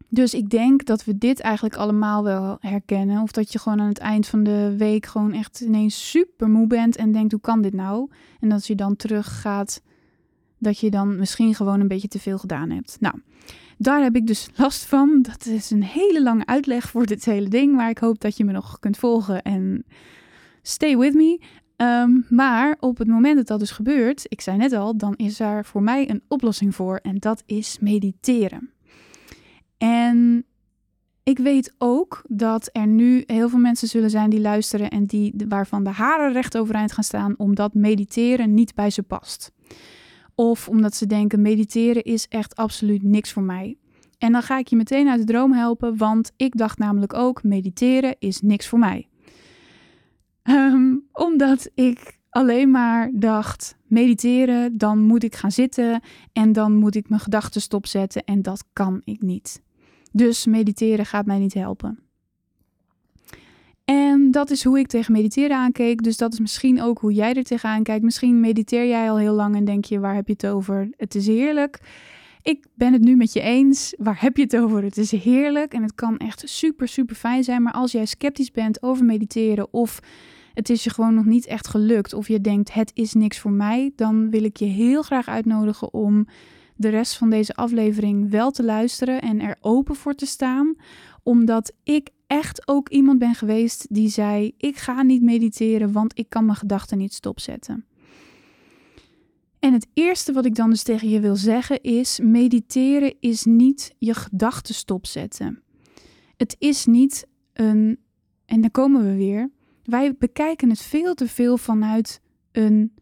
dus 0.09 0.35
ik 0.35 0.51
denk 0.51 0.85
dat 0.85 1.05
we 1.05 1.19
dit 1.19 1.41
eigenlijk 1.41 1.77
allemaal 1.77 2.25
wel 2.25 2.57
herkennen. 2.61 3.23
Of 3.23 3.31
dat 3.31 3.53
je 3.53 3.59
gewoon 3.59 3.81
aan 3.81 3.89
het 3.89 3.99
eind 3.99 4.27
van 4.27 4.43
de 4.43 4.75
week 4.77 5.07
gewoon 5.07 5.33
echt 5.33 5.61
ineens 5.61 6.11
super 6.11 6.49
moe 6.49 6.67
bent 6.67 6.97
en 6.97 7.13
denkt: 7.13 7.33
hoe 7.33 7.41
kan 7.41 7.63
dit 7.63 7.73
nou? 7.73 8.11
En 8.41 8.49
dat 8.49 8.67
je 8.67 8.75
dan 8.75 8.97
terug 8.97 9.41
gaat, 9.41 9.83
dat 10.59 10.79
je 10.79 10.91
dan 10.91 11.19
misschien 11.19 11.55
gewoon 11.55 11.81
een 11.81 11.89
beetje 11.89 12.09
te 12.09 12.19
veel 12.19 12.39
gedaan 12.39 12.71
hebt. 12.71 12.97
Nou, 13.01 13.15
daar 13.83 14.03
heb 14.03 14.17
ik 14.17 14.27
dus 14.27 14.49
last 14.57 14.85
van. 14.85 15.23
Dat 15.23 15.47
is 15.47 15.71
een 15.71 15.83
hele 15.83 16.23
lange 16.23 16.47
uitleg 16.47 16.89
voor 16.89 17.07
dit 17.07 17.25
hele 17.25 17.49
ding. 17.49 17.75
Maar 17.75 17.91
ik 17.91 17.99
hoop 17.99 18.21
dat 18.21 18.37
je 18.37 18.45
me 18.45 18.53
nog 18.53 18.79
kunt 18.79 18.97
volgen 18.97 19.43
en 19.43 19.85
stay 20.63 20.97
with 20.97 21.15
me. 21.15 21.41
Ehm, 21.77 22.11
maar 22.29 22.77
op 22.81 22.99
het 22.99 23.09
moment 23.09 23.37
dat 23.37 23.47
dat 23.47 23.59
dus 23.59 23.71
gebeurt, 23.71 24.25
ik 24.29 24.41
zei 24.41 24.57
net 24.57 24.73
al, 24.73 24.97
dan 24.97 25.17
is 25.17 25.41
er 25.41 25.65
voor 25.65 25.83
mij 25.83 26.11
een 26.11 26.23
oplossing 26.29 26.75
voor. 26.75 26.97
En 26.97 27.19
dat 27.19 27.43
is 27.47 27.79
mediteren. 27.81 28.71
En 29.79 30.45
ik 31.23 31.39
weet 31.39 31.75
ook 31.79 32.23
dat 32.29 32.69
er 32.73 32.87
nu 32.87 33.23
heel 33.27 33.49
veel 33.49 33.59
mensen 33.59 33.89
zullen 33.89 34.11
zijn 34.11 34.31
die 34.31 34.41
luisteren 34.41 34.91
en 34.91 35.07
die, 35.07 35.35
waarvan 35.49 35.85
de 35.85 35.91
haren 35.91 36.33
recht 36.33 36.57
overeind 36.57 36.93
gaan 36.93 37.05
staan, 37.05 37.35
omdat 37.37 37.75
mediteren 37.75 38.55
niet 38.55 38.75
bij 38.75 38.91
ze 38.91 39.03
past. 39.03 39.53
Of 40.35 40.69
omdat 40.69 40.95
ze 40.95 41.07
denken: 41.07 41.43
mediteren 41.43 42.03
is 42.03 42.29
echt 42.29 42.57
absoluut 42.57 43.03
niks 43.03 43.33
voor 43.33 43.43
mij. 43.43 43.77
En 44.19 44.33
dan 44.33 44.43
ga 44.43 44.59
ik 44.59 44.69
je 44.69 44.77
meteen 44.77 45.09
uit 45.09 45.21
de 45.21 45.33
droom 45.33 45.53
helpen, 45.53 45.97
want 45.97 46.33
ik 46.37 46.57
dacht 46.57 46.79
namelijk 46.79 47.15
ook: 47.15 47.43
mediteren 47.43 48.17
is 48.19 48.41
niks 48.41 48.69
voor 48.69 48.79
mij. 48.79 49.09
Ehm, 50.43 50.97
omdat 51.13 51.71
ik 51.75 52.19
alleen 52.31 52.71
maar 52.71 53.11
dacht: 53.15 53.77
mediteren, 53.87 54.79
dan 54.79 54.99
moet 54.99 55.23
ik 55.23 55.35
gaan 55.35 55.53
zitten 55.53 56.01
en 56.33 56.53
dan 56.53 56.75
moet 56.75 56.95
ik 56.95 57.09
mijn 57.09 57.21
gedachten 57.21 57.61
stopzetten 57.61 58.25
en 58.25 58.43
dat 58.43 58.65
kan 58.73 59.01
ik 59.05 59.23
niet. 59.23 59.63
Dus 60.13 60.47
mediteren 60.47 61.07
gaat 61.07 61.27
mij 61.27 61.39
niet 61.39 61.55
helpen. 61.55 61.99
En 63.85 64.31
dat 64.31 64.51
is 64.51 64.65
hoe 64.65 64.79
ik 64.79 64.87
tegen 64.87 65.13
mediteren 65.13 65.57
aankeek. 65.57 66.03
Dus 66.03 66.17
dat 66.17 66.33
is 66.33 66.41
misschien 66.41 66.83
ook 66.83 66.99
hoe 66.99 67.13
jij 67.13 67.35
er 67.35 67.45
tegenaan 67.45 67.83
kijkt. 67.83 68.05
Misschien 68.05 68.41
mediteer 68.41 68.87
jij 68.87 69.11
al 69.11 69.19
heel 69.19 69.35
lang 69.35 69.57
en 69.57 69.65
denk 69.65 69.85
je: 69.85 70.01
waar 70.01 70.15
heb 70.15 70.27
je 70.27 70.33
het 70.33 70.47
over? 70.47 70.89
Het 70.97 71.15
is 71.15 71.27
heerlijk. 71.27 71.81
Ik 72.43 72.67
ben 72.75 72.93
het 72.93 73.03
nu 73.03 73.17
met 73.17 73.33
je 73.33 73.41
eens. 73.41 73.95
Waar 73.99 74.21
heb 74.21 74.37
je 74.37 74.43
het 74.43 74.57
over? 74.57 74.83
Het 74.83 74.97
is 74.97 75.11
heerlijk 75.11 75.75
en 75.75 75.83
het 75.83 75.95
kan 75.95 76.17
echt 76.17 76.43
super, 76.45 76.89
super 76.89 77.17
fijn 77.17 77.45
zijn. 77.45 77.63
Maar 77.63 77.73
als 77.73 77.93
jij 77.93 78.07
sceptisch 78.07 78.51
bent 78.51 78.83
over 78.83 79.05
mediteren 79.05 79.73
of 79.73 80.01
het 80.55 80.71
is 80.71 80.85
je 80.85 80.91
gewoon 80.91 81.15
nog 81.15 81.25
niet 81.25 81.47
echt 81.47 81.69
gelukt 81.69 82.13
of 82.13 82.29
je 82.29 82.41
denkt 82.41 82.73
het 82.73 82.91
is 82.95 83.13
niks 83.15 83.39
voor 83.39 83.51
mij, 83.51 83.93
dan 83.97 84.31
wil 84.31 84.45
ik 84.45 84.57
je 84.57 84.65
heel 84.65 85.03
graag 85.03 85.29
uitnodigen 85.29 85.93
om 85.93 86.27
de 86.77 86.89
rest 86.89 87.17
van 87.17 87.31
deze 87.31 87.55
aflevering 87.55 88.31
wel 88.31 88.51
te 88.51 88.65
luisteren 88.65 89.21
en 89.21 89.41
er 89.41 89.57
open 89.61 89.95
voor 89.95 90.15
te 90.15 90.27
staan, 90.27 90.75
omdat 91.23 91.73
ik 91.83 92.11
echt 92.33 92.69
ook 92.69 92.89
iemand 92.89 93.19
ben 93.19 93.35
geweest 93.35 93.87
die 93.91 94.09
zei: 94.09 94.55
Ik 94.57 94.77
ga 94.77 95.03
niet 95.03 95.23
mediteren, 95.23 95.93
want 95.93 96.19
ik 96.19 96.29
kan 96.29 96.45
mijn 96.45 96.57
gedachten 96.57 96.99
niet 96.99 97.15
stopzetten. 97.15 97.85
En 99.59 99.73
het 99.73 99.87
eerste 99.95 100.33
wat 100.33 100.45
ik 100.45 100.55
dan 100.55 100.71
dus 100.71 100.83
tegen 100.83 101.09
je 101.09 101.21
wil 101.21 101.37
zeggen 101.37 101.83
is: 101.83 102.21
mediteren 102.23 103.15
is 103.21 103.45
niet 103.45 103.95
je 103.99 104.15
gedachten 104.15 104.75
stopzetten. 104.75 105.63
Het 106.37 106.57
is 106.59 106.87
niet 106.87 107.27
een, 107.53 107.99
en 108.47 108.61
dan 108.61 108.71
komen 108.71 109.05
we 109.05 109.17
weer, 109.17 109.51
wij 109.85 110.15
bekijken 110.17 110.71
het 110.71 110.83
veel 110.83 111.15
te 111.15 111.29
veel 111.29 111.59
vanuit 111.59 112.21
een 112.53 112.95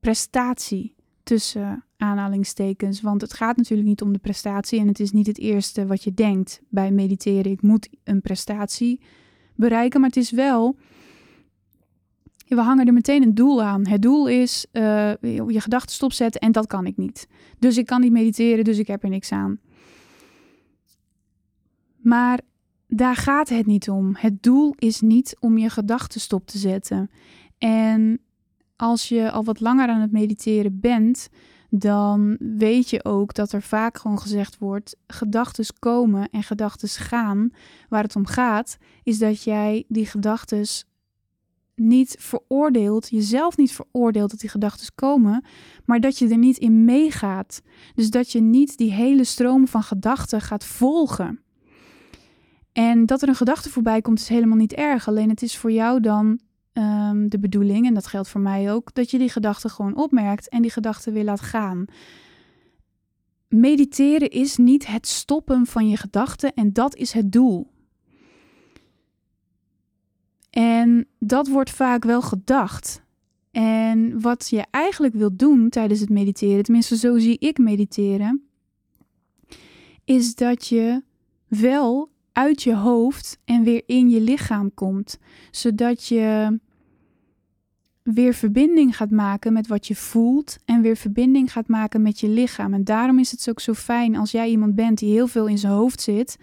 prestatie 0.00 0.94
tussen 1.22 1.84
aanhalingstekens. 2.04 3.00
Want 3.00 3.20
het 3.20 3.32
gaat 3.32 3.56
natuurlijk 3.56 3.88
niet 3.88 4.02
om 4.02 4.12
de 4.12 4.18
prestatie 4.18 4.80
en 4.80 4.88
het 4.88 5.00
is 5.00 5.10
niet 5.10 5.26
het 5.26 5.38
eerste 5.38 5.86
wat 5.86 6.04
je 6.04 6.14
denkt 6.14 6.60
bij 6.68 6.90
mediteren. 6.90 7.52
Ik 7.52 7.62
moet 7.62 7.88
een 8.04 8.20
prestatie 8.20 9.00
bereiken, 9.54 10.00
maar 10.00 10.08
het 10.08 10.18
is 10.18 10.30
wel. 10.30 10.76
We 12.46 12.60
hangen 12.60 12.86
er 12.86 12.92
meteen 12.92 13.22
een 13.22 13.34
doel 13.34 13.62
aan. 13.62 13.86
Het 13.86 14.02
doel 14.02 14.28
is 14.28 14.66
uh, 14.72 15.12
je 15.20 15.60
gedachten 15.60 15.94
stopzetten 15.94 16.40
en 16.40 16.52
dat 16.52 16.66
kan 16.66 16.86
ik 16.86 16.96
niet. 16.96 17.28
Dus 17.58 17.76
ik 17.76 17.86
kan 17.86 18.00
niet 18.00 18.12
mediteren, 18.12 18.64
dus 18.64 18.78
ik 18.78 18.86
heb 18.86 19.02
er 19.02 19.08
niks 19.08 19.32
aan. 19.32 19.58
Maar 21.96 22.40
daar 22.88 23.16
gaat 23.16 23.48
het 23.48 23.66
niet 23.66 23.90
om. 23.90 24.14
Het 24.18 24.42
doel 24.42 24.74
is 24.78 25.00
niet 25.00 25.36
om 25.40 25.58
je 25.58 25.70
gedachten 25.70 26.20
stop 26.20 26.46
te 26.46 26.58
zetten. 26.58 27.10
En 27.58 28.20
als 28.76 29.08
je 29.08 29.30
al 29.30 29.44
wat 29.44 29.60
langer 29.60 29.88
aan 29.88 30.00
het 30.00 30.12
mediteren 30.12 30.80
bent, 30.80 31.28
dan 31.78 32.36
weet 32.38 32.90
je 32.90 33.04
ook 33.04 33.34
dat 33.34 33.52
er 33.52 33.62
vaak 33.62 33.98
gewoon 33.98 34.20
gezegd 34.20 34.58
wordt: 34.58 34.96
gedachten 35.06 35.64
komen 35.78 36.28
en 36.30 36.42
gedachten 36.42 36.88
gaan. 36.88 37.50
Waar 37.88 38.02
het 38.02 38.16
om 38.16 38.26
gaat, 38.26 38.78
is 39.02 39.18
dat 39.18 39.42
jij 39.42 39.84
die 39.88 40.06
gedachten 40.06 40.66
niet 41.74 42.16
veroordeelt, 42.18 43.08
jezelf 43.08 43.56
niet 43.56 43.72
veroordeelt 43.72 44.30
dat 44.30 44.40
die 44.40 44.50
gedachten 44.50 44.94
komen, 44.94 45.44
maar 45.84 46.00
dat 46.00 46.18
je 46.18 46.28
er 46.28 46.38
niet 46.38 46.58
in 46.58 46.84
meegaat. 46.84 47.62
Dus 47.94 48.10
dat 48.10 48.32
je 48.32 48.40
niet 48.40 48.76
die 48.76 48.92
hele 48.92 49.24
stroom 49.24 49.68
van 49.68 49.82
gedachten 49.82 50.40
gaat 50.40 50.64
volgen. 50.64 51.40
En 52.72 53.06
dat 53.06 53.22
er 53.22 53.28
een 53.28 53.34
gedachte 53.34 53.70
voorbij 53.70 54.00
komt 54.00 54.18
is 54.18 54.28
helemaal 54.28 54.56
niet 54.56 54.72
erg. 54.72 55.08
Alleen 55.08 55.28
het 55.28 55.42
is 55.42 55.56
voor 55.56 55.72
jou 55.72 56.00
dan 56.00 56.40
um, 56.74 57.28
de 57.28 57.38
bedoeling, 57.38 57.86
en 57.86 57.94
dat 57.94 58.06
geldt 58.06 58.28
voor 58.28 58.40
mij 58.40 58.72
ook, 58.72 58.94
dat 58.94 59.10
je 59.10 59.18
die 59.18 59.28
gedachte 59.28 59.68
gewoon 59.68 59.96
opmerkt 59.96 60.48
en 60.48 60.62
die 60.62 60.70
gedachte 60.70 61.10
weer 61.12 61.24
laat 61.24 61.40
gaan. 61.40 61.84
Mediteren 63.48 64.30
is 64.30 64.56
niet 64.56 64.86
het 64.86 65.06
stoppen 65.06 65.66
van 65.66 65.88
je 65.88 65.96
gedachten 65.96 66.54
en 66.54 66.72
dat 66.72 66.96
is 66.96 67.12
het 67.12 67.32
doel. 67.32 67.70
En 70.50 71.06
dat 71.18 71.48
wordt 71.48 71.70
vaak 71.70 72.04
wel 72.04 72.22
gedacht. 72.22 73.02
En 73.50 74.20
wat 74.20 74.48
je 74.48 74.64
eigenlijk 74.70 75.14
wilt 75.14 75.38
doen 75.38 75.68
tijdens 75.68 76.00
het 76.00 76.08
mediteren, 76.08 76.62
tenminste 76.62 76.96
zo 76.96 77.18
zie 77.18 77.38
ik 77.38 77.58
mediteren, 77.58 78.48
is 80.04 80.34
dat 80.34 80.66
je 80.66 81.02
wel 81.46 82.10
uit 82.34 82.62
je 82.62 82.74
hoofd 82.74 83.38
en 83.44 83.62
weer 83.62 83.82
in 83.86 84.10
je 84.10 84.20
lichaam 84.20 84.74
komt, 84.74 85.18
zodat 85.50 86.06
je 86.06 86.58
weer 88.02 88.34
verbinding 88.34 88.96
gaat 88.96 89.10
maken 89.10 89.52
met 89.52 89.66
wat 89.66 89.86
je 89.86 89.94
voelt 89.94 90.58
en 90.64 90.82
weer 90.82 90.96
verbinding 90.96 91.52
gaat 91.52 91.68
maken 91.68 92.02
met 92.02 92.20
je 92.20 92.28
lichaam. 92.28 92.74
En 92.74 92.84
daarom 92.84 93.18
is 93.18 93.30
het 93.30 93.48
ook 93.48 93.60
zo 93.60 93.72
fijn 93.72 94.16
als 94.16 94.30
jij 94.30 94.48
iemand 94.48 94.74
bent 94.74 94.98
die 94.98 95.12
heel 95.12 95.26
veel 95.26 95.46
in 95.46 95.58
zijn 95.58 95.72
hoofd 95.72 96.00
zit, 96.00 96.38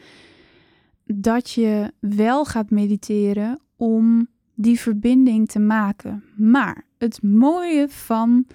dat 1.05 1.51
je 1.51 1.93
wel 1.99 2.45
gaat 2.45 2.69
mediteren 2.69 3.59
om 3.75 4.27
die 4.55 4.79
verbinding 4.79 5.49
te 5.49 5.59
maken. 5.59 6.23
Maar 6.35 6.85
het 6.97 7.23
mooie 7.23 7.89
van 7.89 8.45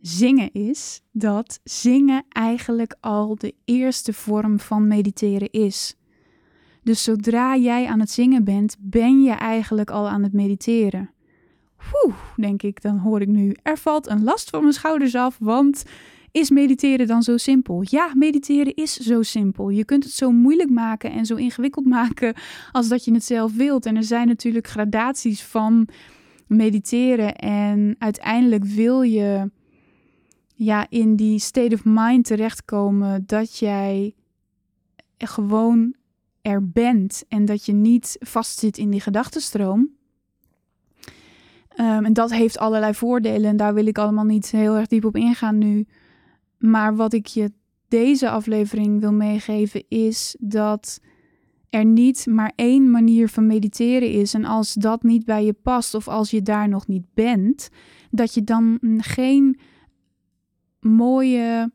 zingen 0.00 0.52
is 0.52 1.02
dat 1.12 1.60
zingen 1.64 2.24
eigenlijk 2.28 2.96
al 3.00 3.34
de 3.36 3.54
eerste 3.64 4.12
vorm 4.12 4.60
van 4.60 4.86
mediteren 4.86 5.50
is. 5.50 5.96
Dus 6.88 7.02
zodra 7.02 7.56
jij 7.56 7.86
aan 7.86 8.00
het 8.00 8.10
zingen 8.10 8.44
bent, 8.44 8.76
ben 8.80 9.22
je 9.22 9.30
eigenlijk 9.30 9.90
al 9.90 10.08
aan 10.08 10.22
het 10.22 10.32
mediteren. 10.32 11.10
Oeh, 12.04 12.14
denk 12.36 12.62
ik, 12.62 12.82
dan 12.82 12.98
hoor 12.98 13.20
ik 13.20 13.28
nu. 13.28 13.56
Er 13.62 13.78
valt 13.78 14.06
een 14.06 14.24
last 14.24 14.50
van 14.50 14.60
mijn 14.60 14.72
schouders 14.72 15.14
af, 15.14 15.36
want 15.40 15.84
is 16.32 16.50
mediteren 16.50 17.06
dan 17.06 17.22
zo 17.22 17.36
simpel? 17.36 17.82
Ja, 17.84 18.12
mediteren 18.14 18.74
is 18.74 18.96
zo 18.96 19.22
simpel. 19.22 19.68
Je 19.68 19.84
kunt 19.84 20.04
het 20.04 20.12
zo 20.12 20.30
moeilijk 20.30 20.70
maken 20.70 21.10
en 21.12 21.26
zo 21.26 21.34
ingewikkeld 21.34 21.86
maken 21.86 22.34
als 22.72 22.88
dat 22.88 23.04
je 23.04 23.12
het 23.12 23.24
zelf 23.24 23.54
wilt. 23.54 23.86
En 23.86 23.96
er 23.96 24.04
zijn 24.04 24.26
natuurlijk 24.26 24.66
gradaties 24.66 25.42
van 25.42 25.88
mediteren. 26.46 27.34
En 27.36 27.96
uiteindelijk 27.98 28.64
wil 28.64 29.02
je 29.02 29.50
ja, 30.54 30.86
in 30.88 31.16
die 31.16 31.38
state 31.38 31.74
of 31.74 31.84
mind 31.84 32.24
terechtkomen 32.24 33.24
dat 33.26 33.58
jij 33.58 34.14
gewoon 35.18 35.96
er 36.48 36.68
bent 36.68 37.24
en 37.28 37.44
dat 37.44 37.66
je 37.66 37.72
niet 37.72 38.16
vastzit 38.20 38.78
in 38.78 38.90
die 38.90 39.00
gedachtenstroom. 39.00 39.96
Um, 41.80 42.04
en 42.04 42.12
dat 42.12 42.30
heeft 42.30 42.58
allerlei 42.58 42.94
voordelen 42.94 43.50
en 43.50 43.56
daar 43.56 43.74
wil 43.74 43.86
ik 43.86 43.98
allemaal 43.98 44.24
niet 44.24 44.50
heel 44.50 44.76
erg 44.76 44.86
diep 44.86 45.04
op 45.04 45.16
ingaan 45.16 45.58
nu. 45.58 45.86
Maar 46.58 46.96
wat 46.96 47.12
ik 47.12 47.26
je 47.26 47.52
deze 47.88 48.30
aflevering 48.30 49.00
wil 49.00 49.12
meegeven 49.12 49.84
is 49.88 50.36
dat 50.40 51.00
er 51.70 51.84
niet 51.84 52.26
maar 52.26 52.52
één 52.56 52.90
manier 52.90 53.28
van 53.28 53.46
mediteren 53.46 54.10
is. 54.10 54.34
En 54.34 54.44
als 54.44 54.74
dat 54.74 55.02
niet 55.02 55.24
bij 55.24 55.44
je 55.44 55.52
past 55.52 55.94
of 55.94 56.08
als 56.08 56.30
je 56.30 56.42
daar 56.42 56.68
nog 56.68 56.86
niet 56.86 57.04
bent, 57.14 57.68
dat 58.10 58.34
je 58.34 58.44
dan 58.44 58.78
geen 58.96 59.58
mooie 60.80 61.72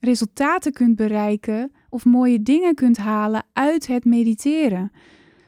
resultaten 0.00 0.72
kunt 0.72 0.96
bereiken 0.96 1.72
of 1.96 2.04
mooie 2.04 2.42
dingen 2.42 2.74
kunt 2.74 2.96
halen 2.96 3.44
uit 3.52 3.86
het 3.86 4.04
mediteren. 4.04 4.92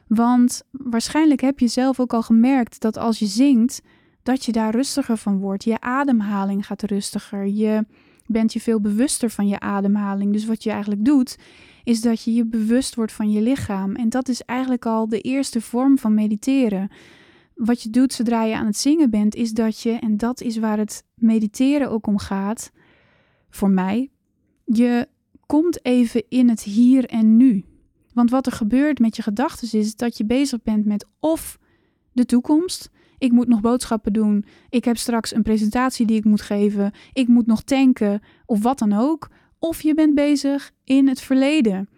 Want 0.07 0.61
waarschijnlijk 0.71 1.41
heb 1.41 1.59
je 1.59 1.67
zelf 1.67 1.99
ook 1.99 2.13
al 2.13 2.21
gemerkt 2.21 2.79
dat 2.79 2.97
als 2.97 3.19
je 3.19 3.25
zingt, 3.25 3.81
dat 4.23 4.45
je 4.45 4.51
daar 4.51 4.71
rustiger 4.71 5.17
van 5.17 5.39
wordt. 5.39 5.63
Je 5.63 5.81
ademhaling 5.81 6.65
gaat 6.65 6.83
rustiger. 6.83 7.47
Je 7.47 7.85
bent 8.25 8.53
je 8.53 8.61
veel 8.61 8.81
bewuster 8.81 9.29
van 9.29 9.47
je 9.47 9.59
ademhaling. 9.59 10.33
Dus 10.33 10.45
wat 10.45 10.63
je 10.63 10.69
eigenlijk 10.69 11.05
doet, 11.05 11.37
is 11.83 12.01
dat 12.01 12.23
je 12.23 12.33
je 12.33 12.45
bewust 12.45 12.95
wordt 12.95 13.11
van 13.11 13.31
je 13.31 13.41
lichaam. 13.41 13.95
En 13.95 14.09
dat 14.09 14.27
is 14.27 14.41
eigenlijk 14.41 14.85
al 14.85 15.07
de 15.07 15.21
eerste 15.21 15.61
vorm 15.61 15.97
van 15.97 16.13
mediteren. 16.13 16.89
Wat 17.55 17.81
je 17.81 17.89
doet 17.89 18.13
zodra 18.13 18.43
je 18.43 18.55
aan 18.55 18.65
het 18.65 18.77
zingen 18.77 19.09
bent, 19.09 19.35
is 19.35 19.51
dat 19.51 19.81
je, 19.81 19.91
en 19.91 20.17
dat 20.17 20.41
is 20.41 20.57
waar 20.57 20.77
het 20.77 21.03
mediteren 21.15 21.89
ook 21.89 22.07
om 22.07 22.17
gaat, 22.17 22.71
voor 23.49 23.69
mij, 23.69 24.09
je 24.65 25.07
komt 25.49 25.85
even 25.85 26.23
in 26.27 26.49
het 26.49 26.63
hier 26.63 27.05
en 27.05 27.37
nu. 27.37 27.65
Want 28.13 28.29
wat 28.29 28.45
er 28.45 28.51
gebeurt 28.51 28.99
met 28.99 29.15
je 29.15 29.21
gedachten 29.21 29.79
is 29.79 29.95
dat 29.95 30.17
je 30.17 30.25
bezig 30.25 30.61
bent 30.61 30.85
met 30.85 31.07
of 31.19 31.57
de 32.11 32.25
toekomst. 32.25 32.89
Ik 33.17 33.31
moet 33.31 33.47
nog 33.47 33.61
boodschappen 33.61 34.13
doen. 34.13 34.45
Ik 34.69 34.85
heb 34.85 34.97
straks 34.97 35.33
een 35.33 35.43
presentatie 35.43 36.05
die 36.05 36.17
ik 36.17 36.25
moet 36.25 36.41
geven. 36.41 36.91
Ik 37.13 37.27
moet 37.27 37.45
nog 37.45 37.61
tanken 37.61 38.21
of 38.45 38.63
wat 38.63 38.79
dan 38.79 38.93
ook. 38.93 39.29
Of 39.59 39.81
je 39.81 39.93
bent 39.93 40.15
bezig 40.15 40.71
in 40.83 41.07
het 41.07 41.21
verleden. 41.21 41.89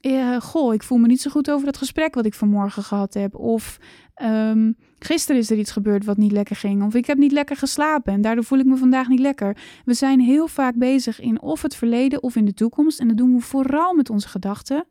Uh, 0.00 0.40
goh, 0.40 0.74
ik 0.74 0.82
voel 0.82 0.98
me 0.98 1.06
niet 1.06 1.20
zo 1.20 1.30
goed 1.30 1.50
over 1.50 1.66
het 1.66 1.76
gesprek 1.76 2.14
wat 2.14 2.26
ik 2.26 2.34
vanmorgen 2.34 2.82
gehad 2.82 3.14
heb. 3.14 3.34
Of 3.34 3.78
um, 4.22 4.76
gisteren 5.04 5.40
is 5.40 5.50
er 5.50 5.58
iets 5.58 5.70
gebeurd 5.70 6.04
wat 6.04 6.16
niet 6.16 6.32
lekker 6.32 6.56
ging. 6.56 6.82
Of 6.82 6.94
ik 6.94 7.06
heb 7.06 7.18
niet 7.18 7.32
lekker 7.32 7.56
geslapen 7.56 8.12
en 8.12 8.20
daardoor 8.20 8.44
voel 8.44 8.58
ik 8.58 8.66
me 8.66 8.76
vandaag 8.76 9.08
niet 9.08 9.20
lekker. 9.20 9.56
We 9.84 9.94
zijn 9.94 10.20
heel 10.20 10.46
vaak 10.46 10.76
bezig 10.76 11.20
in 11.20 11.40
of 11.40 11.62
het 11.62 11.74
verleden 11.74 12.22
of 12.22 12.36
in 12.36 12.44
de 12.44 12.54
toekomst. 12.54 13.00
En 13.00 13.08
dat 13.08 13.16
doen 13.16 13.34
we 13.34 13.40
vooral 13.40 13.94
met 13.94 14.10
onze 14.10 14.28
gedachten. 14.28 14.84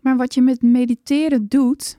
Maar 0.00 0.16
wat 0.16 0.34
je 0.34 0.42
met 0.42 0.62
mediteren 0.62 1.48
doet, 1.48 1.98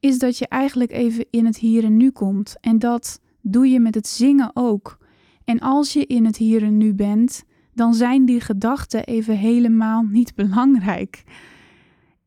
is 0.00 0.18
dat 0.18 0.38
je 0.38 0.48
eigenlijk 0.48 0.92
even 0.92 1.26
in 1.30 1.46
het 1.46 1.56
hier 1.56 1.84
en 1.84 1.96
nu 1.96 2.10
komt. 2.10 2.56
En 2.60 2.78
dat 2.78 3.20
doe 3.40 3.68
je 3.68 3.80
met 3.80 3.94
het 3.94 4.06
zingen 4.06 4.50
ook. 4.54 4.98
En 5.44 5.58
als 5.58 5.92
je 5.92 6.06
in 6.06 6.24
het 6.24 6.36
hier 6.36 6.62
en 6.62 6.76
nu 6.76 6.94
bent, 6.94 7.44
dan 7.74 7.94
zijn 7.94 8.24
die 8.24 8.40
gedachten 8.40 9.04
even 9.04 9.36
helemaal 9.36 10.02
niet 10.02 10.34
belangrijk. 10.34 11.22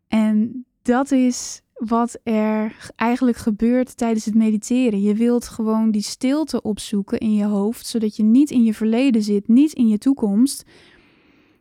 En 0.07 0.65
dat 0.81 1.11
is 1.11 1.61
wat 1.85 2.19
er 2.23 2.91
eigenlijk 2.95 3.37
gebeurt 3.37 3.97
tijdens 3.97 4.25
het 4.25 4.35
mediteren. 4.35 5.01
Je 5.01 5.13
wilt 5.13 5.47
gewoon 5.47 5.91
die 5.91 6.01
stilte 6.01 6.61
opzoeken 6.61 7.19
in 7.19 7.33
je 7.33 7.45
hoofd, 7.45 7.85
zodat 7.85 8.15
je 8.15 8.23
niet 8.23 8.51
in 8.51 8.63
je 8.63 8.73
verleden 8.73 9.23
zit, 9.23 9.47
niet 9.47 9.73
in 9.73 9.87
je 9.87 9.97
toekomst, 9.97 10.63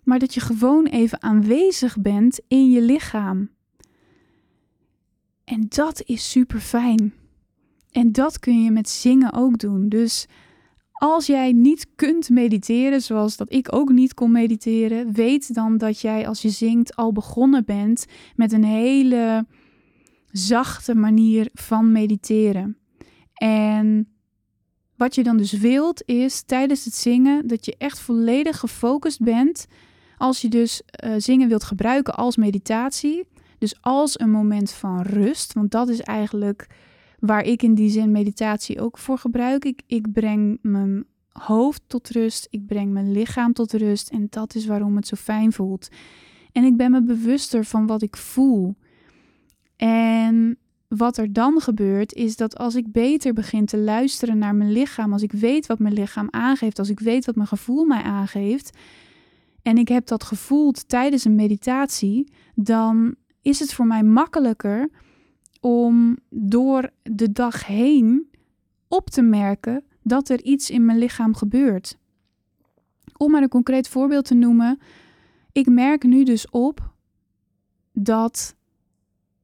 maar 0.05 0.19
dat 0.19 0.35
je 0.35 0.41
gewoon 0.41 0.87
even 0.87 1.23
aanwezig 1.23 2.01
bent 2.01 2.41
in 2.49 2.71
je 2.71 2.83
lichaam. 2.83 3.51
En 5.45 5.67
dat 5.69 6.03
is 6.05 6.31
super 6.31 6.61
fijn. 6.61 7.15
En 7.91 8.13
dat 8.13 8.39
kun 8.39 8.63
je 8.63 8.71
met 8.71 8.89
zingen 8.89 9.33
ook 9.33 9.59
doen. 9.59 9.89
Dus 9.89 10.29
Als 11.03 11.27
jij 11.27 11.53
niet 11.53 11.87
kunt 11.97 12.31
mediteren, 12.31 13.03
zoals 13.03 13.37
dat 13.37 13.53
ik 13.53 13.75
ook 13.75 13.93
niet 13.93 14.15
kon 14.15 14.33
mediteren, 14.33 15.13
weet 15.13 15.55
dan 15.55 15.79
dat 15.79 16.01
jij 16.01 16.29
als 16.29 16.43
je 16.43 16.51
zingt 16.51 16.97
al 16.97 17.13
begonnen 17.13 17.65
bent 17.65 18.07
met 18.37 18.53
een 18.53 18.65
hele 18.65 19.47
zachte 20.33 20.95
manier 20.95 21.51
van 21.55 21.93
mediteren. 21.93 22.77
En 23.35 24.09
wat 24.97 25.15
je 25.15 25.23
dan 25.23 25.37
dus 25.37 25.53
wilt 25.53 26.03
is 26.07 26.43
tijdens 26.43 26.85
het 26.85 26.95
zingen 26.95 27.47
dat 27.47 27.65
je 27.65 27.75
echt 27.79 28.01
volledig 28.01 28.59
gefocust 28.59 29.21
bent. 29.21 29.67
Als 30.17 30.41
je 30.41 30.49
dus 30.49 30.83
uh, 31.05 31.15
zingen 31.17 31.49
wilt 31.49 31.65
gebruiken 31.65 32.15
als 32.15 32.37
meditatie, 32.37 33.25
dus 33.59 33.77
als 33.81 34.21
een 34.21 34.31
moment 34.31 34.71
van 34.71 35.01
rust, 35.01 35.53
want 35.53 35.71
dat 35.71 35.89
is 35.89 36.01
eigenlijk 36.01 36.67
waar 37.19 37.45
ik 37.45 37.63
in 37.63 37.75
die 37.75 37.91
zin 37.91 38.11
meditatie 38.11 38.81
ook 38.81 38.99
voor 38.99 39.19
gebruik. 39.19 39.65
Ik, 39.65 39.83
ik 39.87 40.13
breng 40.13 40.59
mijn 40.63 41.05
hoofd 41.29 41.83
tot 41.87 42.09
rust, 42.09 42.47
ik 42.51 42.67
breng 42.67 42.93
mijn 42.93 43.13
lichaam 43.13 43.53
tot 43.53 43.73
rust 43.73 44.11
en 44.11 44.27
dat 44.31 44.55
is 44.55 44.67
waarom 44.67 44.97
het 44.97 45.07
zo 45.07 45.17
fijn 45.17 45.53
voelt. 45.53 45.89
En 46.53 46.65
ik 46.65 46.77
ben 46.77 46.91
me 46.91 47.03
bewuster 47.03 47.65
van 47.65 47.87
wat 47.87 48.03
ik 48.03 48.17
voel. 48.17 48.77
En 49.83 50.59
wat 50.89 51.17
er 51.17 51.33
dan 51.33 51.61
gebeurt, 51.61 52.13
is 52.13 52.37
dat 52.37 52.59
als 52.59 52.75
ik 52.75 52.93
beter 52.93 53.33
begin 53.33 53.67
te 53.67 53.79
luisteren 53.79 54.39
naar 54.39 54.55
mijn 54.55 54.73
lichaam, 54.73 55.13
als 55.13 55.23
ik 55.23 55.33
weet 55.33 55.67
wat 55.67 55.79
mijn 55.79 55.95
lichaam 55.95 56.29
aangeeft, 56.31 56.79
als 56.79 56.89
ik 56.89 57.01
weet 57.01 57.27
wat 57.27 57.35
mijn 57.35 57.49
gevoel 57.49 57.85
mij 57.85 58.03
aangeeft, 58.03 58.79
en 59.63 59.77
ik 59.77 59.89
heb 59.89 60.07
dat 60.07 60.25
gevoeld 60.25 60.89
tijdens 60.89 61.25
een 61.25 61.35
meditatie, 61.35 62.33
dan 62.55 63.15
is 63.41 63.59
het 63.59 63.75
voor 63.75 63.87
mij 63.87 64.03
makkelijker 64.03 64.91
om 65.61 66.19
door 66.31 66.91
de 67.03 67.33
dag 67.33 67.67
heen 67.67 68.31
op 68.89 69.11
te 69.11 69.23
merken 69.23 69.85
dat 70.03 70.29
er 70.29 70.43
iets 70.43 70.71
in 70.71 70.85
mijn 70.85 70.99
lichaam 70.99 71.35
gebeurt. 71.35 71.99
Om 73.17 73.31
maar 73.31 73.43
een 73.43 73.49
concreet 73.49 73.89
voorbeeld 73.89 74.25
te 74.25 74.35
noemen, 74.35 74.79
ik 75.53 75.67
merk 75.67 76.03
nu 76.03 76.25
dus 76.25 76.51
op 76.51 76.95
dat 77.93 78.55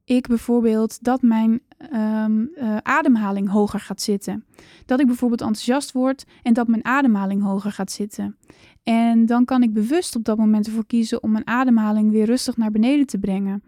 ik 0.09 0.27
bijvoorbeeld 0.27 1.05
dat 1.05 1.23
mijn 1.23 1.61
ehm, 1.79 2.45
eh, 2.55 2.77
ademhaling 2.83 3.49
hoger 3.49 3.81
gaat 3.81 4.03
zitten. 4.03 4.45
Dat 4.87 5.01
ik 5.01 5.07
bijvoorbeeld 5.07 5.41
enthousiast 5.41 5.93
word 5.93 6.25
en 6.43 6.53
dat 6.53 6.69
mijn 6.69 6.85
ademhaling 6.85 7.43
hoger 7.43 7.73
gaat 7.73 7.93
zitten. 7.93 8.37
En 8.83 9.27
dan 9.27 9.45
kan 9.45 9.63
ik 9.63 9.73
bewust 9.73 10.17
op 10.17 10.25
dat 10.25 10.39
moment 10.39 10.67
ervoor 10.67 10.87
kiezen 10.87 11.23
om 11.23 11.31
mijn 11.31 11.47
ademhaling 11.47 12.11
weer 12.11 12.27
rustig 12.27 12.57
naar 12.57 12.71
beneden 12.71 13.07
te 13.07 13.19
brengen. 13.19 13.63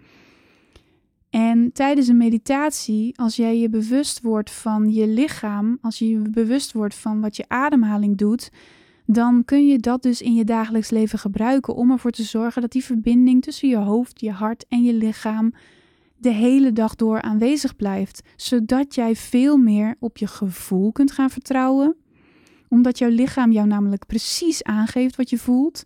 En 1.31 1.73
tijdens 1.73 2.09
een 2.09 2.17
meditatie, 2.17 3.19
als 3.19 3.37
jij 3.37 3.59
je 3.59 3.69
bewust 3.69 4.21
wordt 4.21 4.51
van 4.51 4.93
je 4.93 5.09
lichaam, 5.09 5.79
als 5.81 5.99
je 5.99 6.09
je 6.09 6.31
bewust 6.31 6.73
wordt 6.73 6.95
van 6.95 7.21
wat 7.21 7.37
je 7.37 7.45
ademhaling 7.49 8.17
doet, 8.17 8.51
dan 9.07 9.45
kun 9.45 9.67
je 9.67 9.79
dat 9.79 10.03
dus 10.03 10.23
in 10.23 10.35
je 10.35 10.45
dagelijks 10.45 10.91
leven 10.91 11.19
gebruiken 11.19 11.75
om 11.75 11.91
ervoor 11.91 12.11
te 12.11 12.23
zorgen 12.23 12.63
dat 12.63 12.73
die 12.73 12.85
verbinding 12.85 13.43
tussen 13.43 13.69
je 13.69 13.77
hoofd, 13.77 14.21
je 14.21 14.31
hart 14.31 14.65
en 14.69 14.83
je 14.83 14.93
lichaam 14.93 15.53
de 16.21 16.31
hele 16.31 16.73
dag 16.73 16.95
door 16.95 17.23
aanwezig 17.23 17.77
blijft, 17.77 18.23
zodat 18.37 18.95
jij 18.95 19.17
veel 19.17 19.57
meer 19.57 19.97
op 20.01 20.17
je 20.17 20.27
gevoel 20.27 20.93
kunt 20.93 21.13
gaan 21.13 21.31
vertrouwen, 21.31 21.97
omdat 22.69 22.99
jouw 22.99 23.09
lichaam 23.09 23.53
jou 23.53 23.67
namelijk 23.67 24.07
precies 24.07 24.63
aangeeft 24.63 25.17
wat 25.17 25.31
je 25.31 25.39
voelt. 25.39 25.85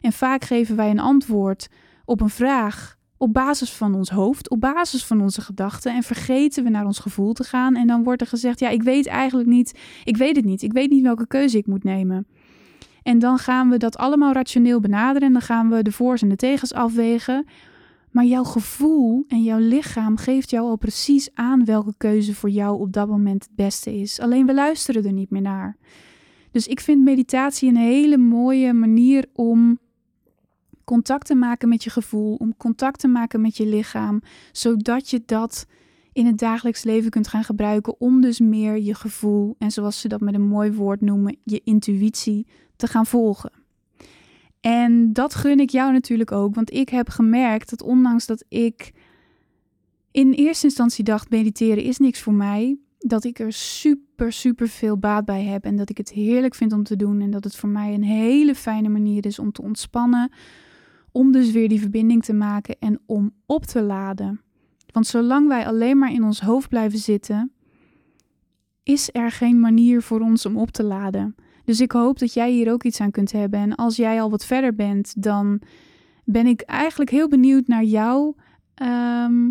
En 0.00 0.12
vaak 0.12 0.44
geven 0.44 0.76
wij 0.76 0.90
een 0.90 0.98
antwoord 0.98 1.68
op 2.04 2.20
een 2.20 2.28
vraag 2.28 2.96
op 3.18 3.32
basis 3.32 3.72
van 3.72 3.94
ons 3.94 4.10
hoofd, 4.10 4.50
op 4.50 4.60
basis 4.60 5.04
van 5.04 5.20
onze 5.20 5.40
gedachten 5.40 5.94
en 5.94 6.02
vergeten 6.02 6.64
we 6.64 6.70
naar 6.70 6.86
ons 6.86 6.98
gevoel 6.98 7.32
te 7.32 7.44
gaan 7.44 7.76
en 7.76 7.86
dan 7.86 8.04
wordt 8.04 8.20
er 8.20 8.26
gezegd: 8.26 8.60
"Ja, 8.60 8.68
ik 8.68 8.82
weet 8.82 9.06
eigenlijk 9.06 9.48
niet, 9.48 9.78
ik 10.04 10.16
weet 10.16 10.36
het 10.36 10.44
niet. 10.44 10.62
Ik 10.62 10.72
weet 10.72 10.90
niet 10.90 11.02
welke 11.02 11.26
keuze 11.26 11.58
ik 11.58 11.66
moet 11.66 11.84
nemen." 11.84 12.26
En 13.02 13.18
dan 13.18 13.38
gaan 13.38 13.70
we 13.70 13.76
dat 13.76 13.96
allemaal 13.96 14.32
rationeel 14.32 14.80
benaderen 14.80 15.28
en 15.28 15.32
dan 15.32 15.42
gaan 15.42 15.70
we 15.70 15.82
de 15.82 15.92
voor's 15.92 16.22
en 16.22 16.28
de 16.28 16.36
tegens 16.36 16.74
afwegen. 16.74 17.46
Maar 18.10 18.24
jouw 18.24 18.44
gevoel 18.44 19.24
en 19.28 19.42
jouw 19.42 19.58
lichaam 19.58 20.16
geeft 20.16 20.50
jou 20.50 20.68
al 20.68 20.76
precies 20.76 21.28
aan 21.34 21.64
welke 21.64 21.94
keuze 21.96 22.34
voor 22.34 22.50
jou 22.50 22.80
op 22.80 22.92
dat 22.92 23.08
moment 23.08 23.42
het 23.42 23.56
beste 23.56 24.00
is. 24.00 24.20
Alleen 24.20 24.46
we 24.46 24.54
luisteren 24.54 25.04
er 25.04 25.12
niet 25.12 25.30
meer 25.30 25.42
naar. 25.42 25.76
Dus 26.50 26.66
ik 26.66 26.80
vind 26.80 27.02
meditatie 27.02 27.68
een 27.68 27.76
hele 27.76 28.16
mooie 28.16 28.72
manier 28.72 29.26
om 29.32 29.78
contact 30.84 31.26
te 31.26 31.34
maken 31.34 31.68
met 31.68 31.84
je 31.84 31.90
gevoel, 31.90 32.34
om 32.34 32.56
contact 32.56 33.00
te 33.00 33.08
maken 33.08 33.40
met 33.40 33.56
je 33.56 33.66
lichaam, 33.66 34.20
zodat 34.52 35.10
je 35.10 35.22
dat 35.26 35.66
in 36.12 36.26
het 36.26 36.38
dagelijks 36.38 36.84
leven 36.84 37.10
kunt 37.10 37.28
gaan 37.28 37.44
gebruiken 37.44 38.00
om 38.00 38.20
dus 38.20 38.40
meer 38.40 38.76
je 38.76 38.94
gevoel 38.94 39.54
en 39.58 39.70
zoals 39.70 40.00
ze 40.00 40.08
dat 40.08 40.20
met 40.20 40.34
een 40.34 40.46
mooi 40.46 40.72
woord 40.72 41.00
noemen, 41.00 41.36
je 41.44 41.60
intuïtie 41.64 42.46
te 42.76 42.86
gaan 42.86 43.06
volgen. 43.06 43.55
En 44.60 45.12
dat 45.12 45.34
gun 45.34 45.60
ik 45.60 45.70
jou 45.70 45.92
natuurlijk 45.92 46.32
ook, 46.32 46.54
want 46.54 46.72
ik 46.72 46.88
heb 46.88 47.08
gemerkt 47.08 47.70
dat 47.70 47.82
ondanks 47.82 48.26
dat 48.26 48.44
ik 48.48 48.92
in 50.10 50.32
eerste 50.32 50.66
instantie 50.66 51.04
dacht 51.04 51.30
mediteren 51.30 51.82
is 51.82 51.98
niks 51.98 52.20
voor 52.20 52.34
mij, 52.34 52.78
dat 52.98 53.24
ik 53.24 53.38
er 53.38 53.52
super, 53.52 54.32
super 54.32 54.68
veel 54.68 54.98
baat 54.98 55.24
bij 55.24 55.42
heb 55.44 55.64
en 55.64 55.76
dat 55.76 55.90
ik 55.90 55.96
het 55.96 56.10
heerlijk 56.10 56.54
vind 56.54 56.72
om 56.72 56.82
te 56.82 56.96
doen 56.96 57.20
en 57.20 57.30
dat 57.30 57.44
het 57.44 57.56
voor 57.56 57.68
mij 57.68 57.94
een 57.94 58.02
hele 58.02 58.54
fijne 58.54 58.88
manier 58.88 59.26
is 59.26 59.38
om 59.38 59.52
te 59.52 59.62
ontspannen, 59.62 60.32
om 61.12 61.32
dus 61.32 61.50
weer 61.50 61.68
die 61.68 61.80
verbinding 61.80 62.24
te 62.24 62.32
maken 62.32 62.76
en 62.78 63.00
om 63.06 63.32
op 63.46 63.64
te 63.64 63.82
laden. 63.82 64.40
Want 64.92 65.06
zolang 65.06 65.48
wij 65.48 65.66
alleen 65.66 65.98
maar 65.98 66.12
in 66.12 66.24
ons 66.24 66.40
hoofd 66.40 66.68
blijven 66.68 66.98
zitten, 66.98 67.52
is 68.82 69.08
er 69.12 69.30
geen 69.30 69.60
manier 69.60 70.02
voor 70.02 70.20
ons 70.20 70.46
om 70.46 70.56
op 70.56 70.70
te 70.70 70.82
laden. 70.82 71.34
Dus 71.66 71.80
ik 71.80 71.92
hoop 71.92 72.18
dat 72.18 72.34
jij 72.34 72.50
hier 72.50 72.72
ook 72.72 72.82
iets 72.82 73.00
aan 73.00 73.10
kunt 73.10 73.32
hebben. 73.32 73.60
En 73.60 73.74
als 73.74 73.96
jij 73.96 74.20
al 74.20 74.30
wat 74.30 74.46
verder 74.46 74.74
bent, 74.74 75.22
dan 75.22 75.60
ben 76.24 76.46
ik 76.46 76.60
eigenlijk 76.60 77.10
heel 77.10 77.28
benieuwd 77.28 77.66
naar 77.66 77.84
jouw 77.84 78.34
ehm, 78.74 79.50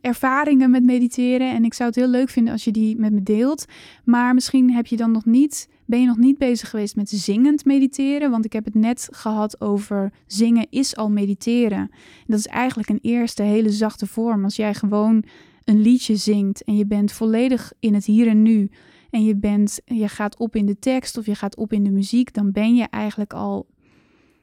ervaringen 0.00 0.70
met 0.70 0.84
mediteren. 0.84 1.50
En 1.50 1.64
ik 1.64 1.74
zou 1.74 1.88
het 1.88 1.98
heel 1.98 2.08
leuk 2.08 2.28
vinden 2.28 2.52
als 2.52 2.64
je 2.64 2.70
die 2.70 2.96
met 2.96 3.12
me 3.12 3.22
deelt. 3.22 3.64
Maar 4.04 4.34
misschien 4.34 4.72
heb 4.72 4.86
je 4.86 4.96
dan 4.96 5.10
nog 5.10 5.24
niet 5.24 5.68
ben 5.90 6.00
je 6.00 6.06
nog 6.06 6.16
niet 6.16 6.38
bezig 6.38 6.70
geweest 6.70 6.96
met 6.96 7.10
zingend 7.10 7.64
mediteren? 7.64 8.30
Want 8.30 8.44
ik 8.44 8.52
heb 8.52 8.64
het 8.64 8.74
net 8.74 9.08
gehad 9.10 9.60
over 9.60 10.12
zingen 10.26 10.66
is 10.70 10.96
al 10.96 11.10
mediteren. 11.10 11.90
dat 12.26 12.38
is 12.38 12.46
eigenlijk 12.46 12.88
een 12.88 12.98
eerste 13.02 13.42
hele 13.42 13.70
zachte 13.70 14.06
vorm. 14.06 14.44
Als 14.44 14.56
jij 14.56 14.74
gewoon 14.74 15.24
een 15.64 15.80
liedje 15.80 16.16
zingt 16.16 16.64
en 16.64 16.76
je 16.76 16.86
bent 16.86 17.12
volledig 17.12 17.72
in 17.80 17.94
het 17.94 18.04
hier 18.04 18.28
en 18.28 18.42
nu 18.42 18.70
en 19.10 19.24
je, 19.24 19.36
bent, 19.36 19.80
je 19.84 20.08
gaat 20.08 20.36
op 20.36 20.56
in 20.56 20.66
de 20.66 20.78
tekst 20.78 21.18
of 21.18 21.26
je 21.26 21.34
gaat 21.34 21.56
op 21.56 21.72
in 21.72 21.84
de 21.84 21.90
muziek, 21.90 22.34
dan 22.34 22.52
ben 22.52 22.74
je 22.74 22.86
eigenlijk 22.90 23.32
al 23.32 23.66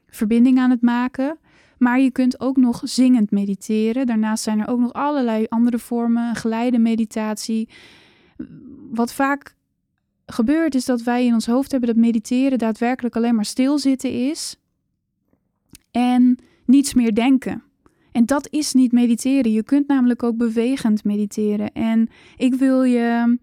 verbinding 0.08 0.60
aan 0.60 0.70
het 0.70 0.82
maken. 0.82 1.38
Maar 1.78 2.00
je 2.00 2.12
kunt 2.12 2.40
ook 2.40 2.58
nog 2.58 2.82
zingend 2.84 3.32
mediteren. 3.32 4.06
Daarnaast 4.06 4.44
zijn 4.44 4.60
er 4.60 4.68
ook 4.68 4.80
nog 4.80 4.94
allerlei 4.94 5.46
andere 5.50 5.80
vormen, 5.80 6.36
geleide 6.36 6.78
meditatie. 6.78 7.70
Wat 8.92 9.14
vaak 9.14 9.56
gebeurt 10.26 10.76
is 10.76 10.86
dat 10.86 11.02
wij 11.02 11.26
in 11.26 11.34
ons 11.34 11.46
hoofd 11.46 11.72
hebben 11.72 11.90
dat 11.90 11.98
mediteren 11.98 12.58
daadwerkelijk 12.58 13.16
alleen 13.16 13.36
maar 13.36 13.46
stilzitten 13.46 14.12
is 14.30 14.60
en 15.92 16.38
niets 16.66 16.94
meer 16.94 17.14
denken. 17.14 17.64
En 18.12 18.26
dat 18.26 18.48
is 18.52 18.74
niet 18.74 18.92
mediteren. 18.92 19.52
Je 19.52 19.64
kunt 19.64 19.88
namelijk 19.88 20.24
ook 20.24 20.38
bewegend 20.38 21.04
mediteren. 21.04 21.72
En 21.72 22.10
ik 22.38 22.54
wil 22.54 22.84
je, 22.84 23.38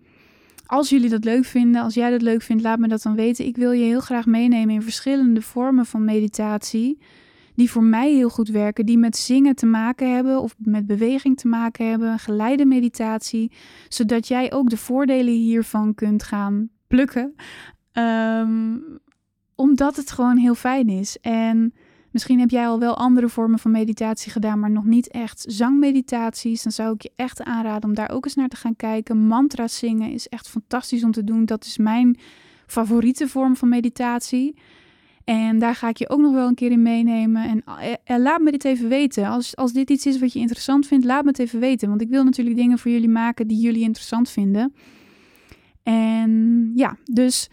als 0.67 0.89
jullie 0.89 1.09
dat 1.09 1.25
leuk 1.25 1.45
vinden, 1.45 1.83
als 1.83 1.95
jij 1.95 2.11
dat 2.11 2.23
leuk 2.23 2.43
vindt, 2.43 2.63
laat 2.63 2.79
me 2.79 2.89
dat 2.89 3.03
dan 3.03 3.15
weten. 3.15 3.47
Ik 3.47 3.57
wil 3.57 3.73
je 3.73 3.85
heel 3.85 4.01
graag 4.01 4.27
meenemen 4.27 4.75
in 4.75 4.83
verschillende 4.83 5.43
vormen 5.43 5.87
van 5.87 6.05
meditatie. 6.05 6.99
Die 7.55 7.71
voor 7.71 7.83
mij 7.83 8.13
heel 8.13 8.29
goed 8.29 8.49
werken, 8.49 8.87
die 8.87 8.99
met 8.99 9.17
zingen 9.17 9.55
te 9.55 9.67
maken 9.67 10.15
hebben 10.15 10.41
of 10.41 10.55
met 10.59 10.87
beweging 10.87 11.37
te 11.37 11.49
maken 11.49 11.91
hebben, 11.91 12.19
geleide 12.19 12.65
meditatie, 12.65 13.53
zodat 13.89 14.29
jij 14.29 14.53
ook 14.53 14.71
de 14.71 14.77
voordelen 14.77 15.35
hiervan 15.35 15.95
kunt 15.95 16.23
gaan 16.23 16.69
plukken. 16.87 17.35
Ehm, 17.93 18.77
omdat 19.55 19.97
het 19.97 20.11
gewoon 20.11 20.37
heel 20.37 20.55
fijn 20.55 20.89
is. 20.89 21.19
En 21.21 21.75
misschien 22.15 22.41
heb 22.41 22.51
jij 22.51 22.67
al 22.67 22.79
wel 22.79 22.97
andere 22.97 23.29
vormen 23.29 23.59
van 23.59 23.71
meditatie 23.71 24.33
gedaan, 24.33 24.59
maar 24.59 24.71
nog 24.71 24.85
niet 24.85 25.09
echt 25.09 25.45
zangmeditaties. 25.49 26.63
Dan 26.63 26.73
zou 26.73 26.95
ik 26.95 27.03
je 27.03 27.13
echt 27.17 27.43
aanraden 27.43 27.89
om 27.89 27.95
daar 27.95 28.11
ook 28.11 28.25
eens 28.25 28.35
naar 28.35 28.49
te 28.49 28.57
gaan 28.57 28.77
kijken. 28.77 29.27
Mantra's 29.27 29.79
zingen 29.79 30.11
is 30.11 30.29
echt 30.29 30.49
fantastisch 30.49 31.05
om 31.05 31.13
te 31.13 31.25
doen. 31.25 31.45
Dat 31.45 31.65
is 31.65 31.79
mijn 31.79 32.19
favoriete 32.67 33.29
vorm 33.29 33.57
van 33.57 33.69
meditatie. 33.69 34.55
En 35.25 35.59
daar 35.59 35.75
ga 35.75 35.89
ik 35.89 35.97
je 35.97 36.09
ook 36.09 36.21
nog 36.21 36.33
wel 36.33 36.49
een 36.49 36.55
keer 36.55 36.71
in 36.71 36.83
meenemen. 36.83 37.45
En, 37.45 37.63
en 37.65 37.99
eh, 38.05 38.19
laat 38.19 38.41
me 38.41 38.51
dit 38.51 38.65
even 38.65 38.89
weten. 38.89 39.27
Als, 39.27 39.57
als 39.57 39.73
dit 39.73 39.91
iets 39.91 40.07
is 40.07 40.19
wat 40.19 40.33
je 40.33 40.39
interessant 40.39 40.87
vindt, 40.87 41.05
laat 41.05 41.23
me 41.23 41.29
het 41.29 41.39
even 41.39 41.61
weten. 41.61 41.89
Want 41.89 42.01
ik 42.01 42.09
wil 42.09 42.25
natuurlijk 42.25 42.57
dingen 42.57 42.79
voor 42.79 42.91
jullie 42.91 43.09
maken 43.09 43.47
die 43.47 43.61
jullie 43.61 43.83
interessant 43.83 44.31
vinden. 44.31 44.75
En 45.85 46.71
ja, 46.75 46.97
dus 47.05 47.51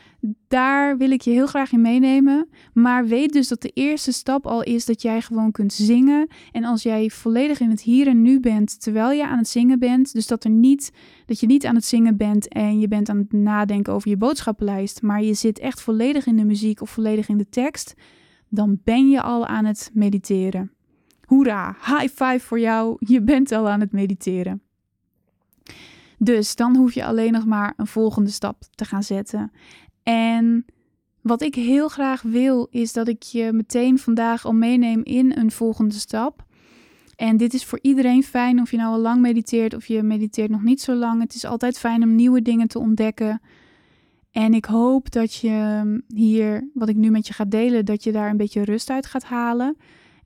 daar 0.47 0.97
wil 0.97 1.11
ik 1.11 1.21
je 1.21 1.31
heel 1.31 1.47
graag 1.47 1.71
in 1.71 1.81
meenemen. 1.81 2.49
Maar 2.73 3.05
weet 3.05 3.33
dus 3.33 3.47
dat 3.47 3.61
de 3.61 3.71
eerste 3.73 4.11
stap 4.11 4.47
al 4.47 4.63
is 4.63 4.85
dat 4.85 5.01
jij 5.01 5.21
gewoon 5.21 5.51
kunt 5.51 5.73
zingen. 5.73 6.27
En 6.51 6.63
als 6.63 6.83
jij 6.83 7.09
volledig 7.09 7.59
in 7.59 7.69
het 7.69 7.81
hier 7.81 8.07
en 8.07 8.21
nu 8.21 8.39
bent 8.39 8.81
terwijl 8.81 9.11
je 9.11 9.27
aan 9.27 9.37
het 9.37 9.47
zingen 9.47 9.79
bent. 9.79 10.13
Dus 10.13 10.27
dat, 10.27 10.43
er 10.43 10.49
niet, 10.49 10.91
dat 11.25 11.39
je 11.39 11.45
niet 11.45 11.65
aan 11.65 11.75
het 11.75 11.85
zingen 11.85 12.17
bent 12.17 12.47
en 12.47 12.79
je 12.79 12.87
bent 12.87 13.09
aan 13.09 13.17
het 13.17 13.31
nadenken 13.31 13.93
over 13.93 14.09
je 14.09 14.17
boodschappenlijst. 14.17 15.01
Maar 15.01 15.23
je 15.23 15.33
zit 15.33 15.59
echt 15.59 15.81
volledig 15.81 16.25
in 16.25 16.35
de 16.35 16.45
muziek 16.45 16.81
of 16.81 16.89
volledig 16.89 17.27
in 17.27 17.37
de 17.37 17.49
tekst. 17.49 17.93
Dan 18.49 18.79
ben 18.83 19.09
je 19.09 19.21
al 19.21 19.45
aan 19.45 19.65
het 19.65 19.91
mediteren. 19.93 20.71
Hoera, 21.25 21.75
high 21.85 22.23
five 22.23 22.39
voor 22.39 22.59
jou. 22.59 22.95
Je 22.99 23.21
bent 23.21 23.51
al 23.51 23.69
aan 23.69 23.79
het 23.79 23.91
mediteren. 23.91 24.61
Dus 26.23 26.55
dan 26.55 26.75
hoef 26.75 26.93
je 26.93 27.05
alleen 27.05 27.31
nog 27.31 27.45
maar 27.45 27.73
een 27.77 27.87
volgende 27.87 28.29
stap 28.29 28.63
te 28.75 28.85
gaan 28.85 29.03
zetten. 29.03 29.51
En 30.03 30.65
wat 31.21 31.41
ik 31.41 31.55
heel 31.55 31.87
graag 31.87 32.21
wil, 32.21 32.67
is 32.71 32.93
dat 32.93 33.07
ik 33.07 33.23
je 33.23 33.51
meteen 33.51 33.99
vandaag 33.99 34.45
al 34.45 34.53
meeneem 34.53 35.01
in 35.03 35.37
een 35.37 35.51
volgende 35.51 35.93
stap. 35.93 36.45
En 37.15 37.37
dit 37.37 37.53
is 37.53 37.65
voor 37.65 37.79
iedereen 37.81 38.23
fijn, 38.23 38.61
of 38.61 38.71
je 38.71 38.77
nou 38.77 38.93
al 38.93 38.99
lang 38.99 39.21
mediteert 39.21 39.73
of 39.73 39.85
je 39.85 40.03
mediteert 40.03 40.49
nog 40.49 40.61
niet 40.61 40.81
zo 40.81 40.93
lang. 40.93 41.21
Het 41.21 41.33
is 41.33 41.45
altijd 41.45 41.79
fijn 41.79 42.03
om 42.03 42.15
nieuwe 42.15 42.41
dingen 42.41 42.67
te 42.67 42.79
ontdekken. 42.79 43.41
En 44.31 44.53
ik 44.53 44.65
hoop 44.65 45.11
dat 45.11 45.35
je 45.35 46.03
hier, 46.07 46.69
wat 46.73 46.89
ik 46.89 46.95
nu 46.95 47.09
met 47.09 47.27
je 47.27 47.33
ga 47.33 47.45
delen, 47.45 47.85
dat 47.85 48.03
je 48.03 48.11
daar 48.11 48.29
een 48.29 48.37
beetje 48.37 48.63
rust 48.63 48.89
uit 48.89 49.05
gaat 49.05 49.23
halen. 49.23 49.77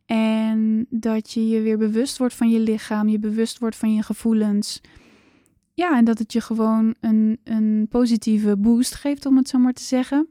En 0.05 0.85
dat 0.89 1.31
je 1.31 1.47
je 1.47 1.61
weer 1.61 1.77
bewust 1.77 2.17
wordt 2.17 2.33
van 2.33 2.49
je 2.49 2.59
lichaam, 2.59 3.07
je 3.07 3.19
bewust 3.19 3.59
wordt 3.59 3.75
van 3.75 3.93
je 3.93 4.03
gevoelens. 4.03 4.81
Ja, 5.75 5.97
en 5.97 6.05
dat 6.05 6.17
het 6.17 6.33
je 6.33 6.41
gewoon 6.41 6.95
een, 6.99 7.39
een 7.43 7.87
positieve 7.89 8.57
boost 8.57 8.95
geeft, 8.95 9.25
om 9.25 9.37
het 9.37 9.49
zo 9.49 9.57
maar 9.57 9.73
te 9.73 9.83
zeggen. 9.83 10.27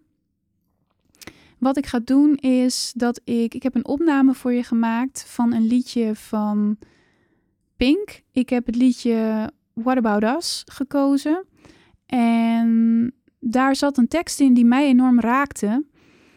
Wat 1.58 1.76
ik 1.76 1.86
ga 1.86 2.00
doen 2.04 2.34
is 2.34 2.92
dat 2.96 3.20
ik. 3.24 3.54
Ik 3.54 3.62
heb 3.62 3.74
een 3.74 3.86
opname 3.86 4.34
voor 4.34 4.52
je 4.52 4.62
gemaakt 4.62 5.24
van 5.28 5.52
een 5.52 5.66
liedje 5.66 6.14
van 6.14 6.78
Pink. 7.76 8.22
Ik 8.32 8.48
heb 8.48 8.66
het 8.66 8.76
liedje 8.76 9.50
What 9.72 9.96
About 9.96 10.36
Us 10.36 10.62
gekozen. 10.66 11.44
En 12.06 13.12
daar 13.40 13.76
zat 13.76 13.98
een 13.98 14.08
tekst 14.08 14.40
in 14.40 14.54
die 14.54 14.64
mij 14.64 14.86
enorm 14.86 15.20
raakte. 15.20 15.84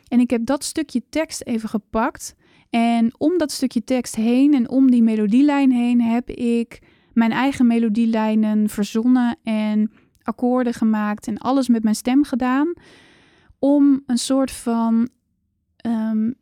En 0.07 0.19
ik 0.19 0.29
heb 0.29 0.45
dat 0.45 0.63
stukje 0.63 1.03
tekst 1.09 1.41
even 1.41 1.69
gepakt. 1.69 2.35
En 2.69 3.13
om 3.17 3.37
dat 3.37 3.51
stukje 3.51 3.83
tekst 3.83 4.15
heen 4.15 4.53
en 4.53 4.69
om 4.69 4.91
die 4.91 5.03
melodielijn 5.03 5.71
heen 5.71 6.01
heb 6.01 6.29
ik 6.29 6.79
mijn 7.17 7.31
eigen 7.31 7.67
melodielijnen 7.67 8.69
verzonnen 8.69 9.37
en 9.43 9.91
akkoorden 10.21 10.73
gemaakt 10.73 11.27
en 11.27 11.37
alles 11.37 11.67
met 11.67 11.83
mijn 11.83 11.95
stem 11.95 12.23
gedaan. 12.23 12.73
Om 13.59 14.03
een 14.05 14.17
soort 14.17 14.51
van 14.51 15.09
um, 15.85 16.35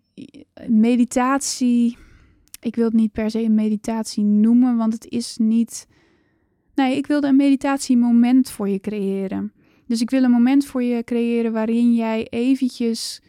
meditatie. 0.68 1.98
Ik 2.60 2.76
wil 2.76 2.86
het 2.86 2.94
niet 2.94 3.12
per 3.12 3.30
se 3.30 3.44
een 3.44 3.56
meditatie 3.56 4.24
noemen, 4.24 4.78
want 4.78 4.94
het 4.94 5.06
is 5.08 5.38
niet. 5.38 5.88
Nee, 6.74 6.98
ik 6.98 7.08
wilde 7.08 7.28
een 7.28 7.36
meditatiemoment 7.36 8.50
voor 8.50 8.70
je 8.70 8.80
creëren. 8.80 9.54
Dus 9.88 10.02
ik 10.02 10.10
wil 10.10 10.24
een 10.24 10.32
moment 10.32 10.66
voor 10.66 10.84
je 10.84 11.04
creëren 11.04 11.52
waarin 11.52 11.94
jij 11.94 12.28
eventjes 12.30 13.22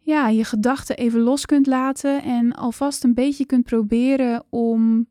ja, 0.00 0.28
je 0.28 0.44
gedachten 0.44 0.96
even 0.96 1.20
los 1.20 1.46
kunt 1.46 1.66
laten 1.66 2.22
en 2.22 2.52
alvast 2.52 3.04
een 3.04 3.14
beetje 3.14 3.46
kunt 3.46 3.64
proberen 3.64 4.44
om 4.50 5.06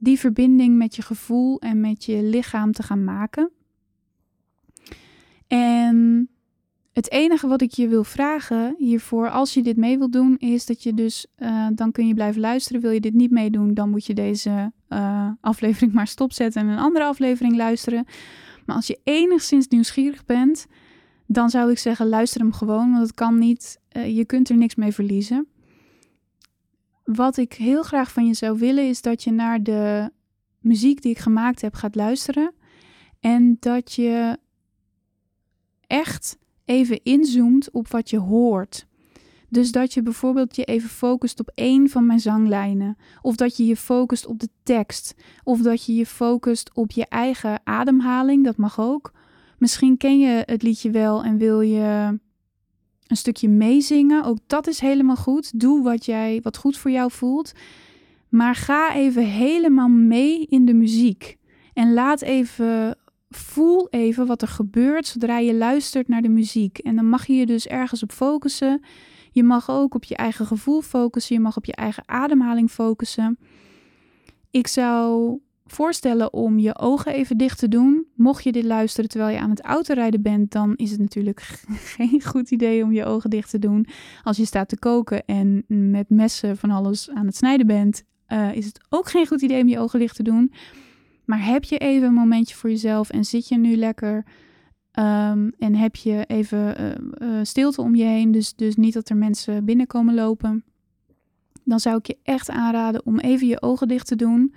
die 0.00 0.18
verbinding 0.18 0.76
met 0.76 0.96
je 0.96 1.02
gevoel 1.02 1.60
en 1.60 1.80
met 1.80 2.04
je 2.04 2.22
lichaam 2.22 2.72
te 2.72 2.82
gaan 2.82 3.04
maken. 3.04 3.50
En 5.46 6.28
het 6.92 7.10
enige 7.10 7.46
wat 7.46 7.62
ik 7.62 7.72
je 7.72 7.88
wil 7.88 8.04
vragen 8.04 8.74
hiervoor, 8.78 9.30
als 9.30 9.54
je 9.54 9.62
dit 9.62 9.76
mee 9.76 9.98
wilt 9.98 10.12
doen, 10.12 10.36
is 10.38 10.66
dat 10.66 10.82
je 10.82 10.94
dus, 10.94 11.26
uh, 11.38 11.66
dan 11.74 11.92
kun 11.92 12.06
je 12.06 12.14
blijven 12.14 12.40
luisteren. 12.40 12.80
Wil 12.80 12.90
je 12.90 13.00
dit 13.00 13.14
niet 13.14 13.30
meedoen, 13.30 13.74
dan 13.74 13.90
moet 13.90 14.06
je 14.06 14.14
deze 14.14 14.72
uh, 14.88 15.30
aflevering 15.40 15.92
maar 15.98 16.06
stopzetten 16.06 16.62
en 16.62 16.68
een 16.68 16.78
andere 16.78 17.04
aflevering 17.04 17.56
luisteren. 17.56 18.04
Maar 18.66 18.76
als 18.76 18.86
je 18.86 19.00
enigszins 19.04 19.68
nieuwsgierig 19.68 20.24
bent, 20.24 20.66
dan 21.26 21.50
zou 21.50 21.70
ik 21.70 21.78
zeggen, 21.78 22.08
luister 22.08 22.40
hem 22.40 22.52
gewoon, 22.52 22.90
want 22.90 23.02
het 23.02 23.14
kan 23.14 23.38
niet, 23.38 23.80
uh, 23.96 24.16
je 24.16 24.24
kunt 24.24 24.48
er 24.48 24.56
niks 24.56 24.74
mee 24.74 24.92
verliezen 24.92 25.46
wat 27.14 27.36
ik 27.36 27.52
heel 27.52 27.82
graag 27.82 28.12
van 28.12 28.26
je 28.26 28.34
zou 28.34 28.58
willen 28.58 28.88
is 28.88 29.02
dat 29.02 29.22
je 29.22 29.30
naar 29.30 29.62
de 29.62 30.10
muziek 30.58 31.02
die 31.02 31.10
ik 31.10 31.18
gemaakt 31.18 31.60
heb 31.60 31.74
gaat 31.74 31.94
luisteren. 31.94 32.54
En 33.20 33.56
dat 33.60 33.92
je 33.92 34.38
echt 35.86 36.38
even 36.64 37.02
inzoomt 37.02 37.70
op 37.70 37.88
wat 37.88 38.10
je 38.10 38.18
hoort. 38.18 38.86
Dus 39.48 39.72
dat 39.72 39.94
je 39.94 40.02
bijvoorbeeld 40.02 40.56
je 40.56 40.64
even 40.64 40.88
focust 40.88 41.40
op 41.40 41.50
één 41.54 41.88
van 41.88 42.06
mijn 42.06 42.20
zanglijnen. 42.20 42.96
Of 43.22 43.36
dat 43.36 43.56
je 43.56 43.66
je 43.66 43.76
focust 43.76 44.26
op 44.26 44.38
de 44.38 44.48
tekst. 44.62 45.14
Of 45.44 45.60
dat 45.60 45.84
je 45.84 45.94
je 45.94 46.06
focust 46.06 46.70
op 46.74 46.90
je 46.90 47.06
eigen 47.06 47.60
ademhaling. 47.64 48.44
Dat 48.44 48.56
mag 48.56 48.80
ook. 48.80 49.12
Misschien 49.58 49.96
ken 49.96 50.18
je 50.18 50.42
het 50.46 50.62
liedje 50.62 50.90
wel 50.90 51.24
en 51.24 51.38
wil 51.38 51.60
je 51.60 52.18
een 53.10 53.16
stukje 53.16 53.48
meezingen. 53.48 54.24
Ook 54.24 54.38
dat 54.46 54.66
is 54.66 54.80
helemaal 54.80 55.16
goed. 55.16 55.60
Doe 55.60 55.82
wat 55.82 56.04
jij 56.04 56.40
wat 56.42 56.56
goed 56.56 56.76
voor 56.76 56.90
jou 56.90 57.10
voelt. 57.10 57.52
Maar 58.28 58.54
ga 58.54 58.94
even 58.94 59.24
helemaal 59.24 59.88
mee 59.88 60.46
in 60.46 60.64
de 60.64 60.74
muziek. 60.74 61.36
En 61.72 61.92
laat 61.92 62.22
even 62.22 62.96
voel 63.30 63.88
even 63.88 64.26
wat 64.26 64.42
er 64.42 64.48
gebeurt 64.48 65.06
zodra 65.06 65.38
je 65.38 65.54
luistert 65.54 66.08
naar 66.08 66.22
de 66.22 66.28
muziek. 66.28 66.78
En 66.78 66.96
dan 66.96 67.08
mag 67.08 67.26
je 67.26 67.34
je 67.34 67.46
dus 67.46 67.66
ergens 67.66 68.02
op 68.02 68.12
focussen. 68.12 68.82
Je 69.30 69.42
mag 69.42 69.70
ook 69.70 69.94
op 69.94 70.04
je 70.04 70.16
eigen 70.16 70.46
gevoel 70.46 70.80
focussen. 70.80 71.34
Je 71.34 71.40
mag 71.40 71.56
op 71.56 71.64
je 71.64 71.74
eigen 71.74 72.02
ademhaling 72.06 72.70
focussen. 72.70 73.38
Ik 74.50 74.66
zou 74.66 75.38
voorstellen 75.72 76.32
om 76.32 76.58
je 76.58 76.78
ogen 76.78 77.12
even 77.12 77.36
dicht 77.36 77.58
te 77.58 77.68
doen. 77.68 78.06
Mocht 78.14 78.44
je 78.44 78.52
dit 78.52 78.64
luisteren 78.64 79.10
terwijl 79.10 79.34
je 79.34 79.40
aan 79.40 79.50
het 79.50 79.60
autorijden 79.60 80.22
bent, 80.22 80.52
dan 80.52 80.76
is 80.76 80.90
het 80.90 81.00
natuurlijk 81.00 81.40
geen 81.96 82.22
goed 82.22 82.50
idee 82.50 82.84
om 82.84 82.92
je 82.92 83.04
ogen 83.04 83.30
dicht 83.30 83.50
te 83.50 83.58
doen. 83.58 83.86
Als 84.22 84.36
je 84.36 84.44
staat 84.44 84.68
te 84.68 84.78
koken 84.78 85.24
en 85.24 85.64
met 85.66 86.08
messen 86.08 86.56
van 86.56 86.70
alles 86.70 87.10
aan 87.10 87.26
het 87.26 87.36
snijden 87.36 87.66
bent, 87.66 88.02
uh, 88.28 88.54
is 88.54 88.66
het 88.66 88.80
ook 88.88 89.08
geen 89.08 89.26
goed 89.26 89.42
idee 89.42 89.62
om 89.62 89.68
je 89.68 89.78
ogen 89.78 89.98
dicht 89.98 90.16
te 90.16 90.22
doen. 90.22 90.52
Maar 91.24 91.44
heb 91.44 91.64
je 91.64 91.78
even 91.78 92.08
een 92.08 92.14
momentje 92.14 92.54
voor 92.54 92.70
jezelf 92.70 93.10
en 93.10 93.24
zit 93.24 93.48
je 93.48 93.58
nu 93.58 93.76
lekker 93.76 94.24
um, 94.98 95.52
en 95.58 95.74
heb 95.74 95.96
je 95.96 96.24
even 96.26 96.80
uh, 96.80 96.88
uh, 97.28 97.38
stilte 97.42 97.80
om 97.80 97.94
je 97.94 98.04
heen, 98.04 98.32
dus, 98.32 98.54
dus 98.54 98.76
niet 98.76 98.94
dat 98.94 99.08
er 99.08 99.16
mensen 99.16 99.64
binnenkomen 99.64 100.14
lopen. 100.14 100.64
Dan 101.64 101.80
zou 101.80 101.96
ik 101.96 102.06
je 102.06 102.18
echt 102.22 102.50
aanraden 102.50 103.06
om 103.06 103.18
even 103.18 103.46
je 103.46 103.62
ogen 103.62 103.88
dicht 103.88 104.06
te 104.06 104.16
doen 104.16 104.54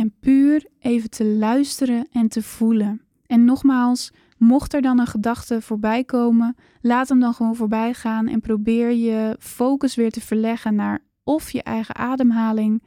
en 0.00 0.14
puur 0.20 0.66
even 0.78 1.10
te 1.10 1.24
luisteren 1.24 2.08
en 2.12 2.28
te 2.28 2.42
voelen. 2.42 3.02
En 3.26 3.44
nogmaals, 3.44 4.12
mocht 4.38 4.74
er 4.74 4.82
dan 4.82 4.98
een 4.98 5.06
gedachte 5.06 5.62
voorbij 5.62 6.04
komen, 6.04 6.56
laat 6.80 7.08
hem 7.08 7.20
dan 7.20 7.34
gewoon 7.34 7.56
voorbij 7.56 7.94
gaan 7.94 8.28
en 8.28 8.40
probeer 8.40 8.92
je 8.92 9.36
focus 9.38 9.94
weer 9.94 10.10
te 10.10 10.20
verleggen 10.20 10.74
naar 10.74 11.04
of 11.24 11.50
je 11.50 11.62
eigen 11.62 11.94
ademhaling 11.94 12.82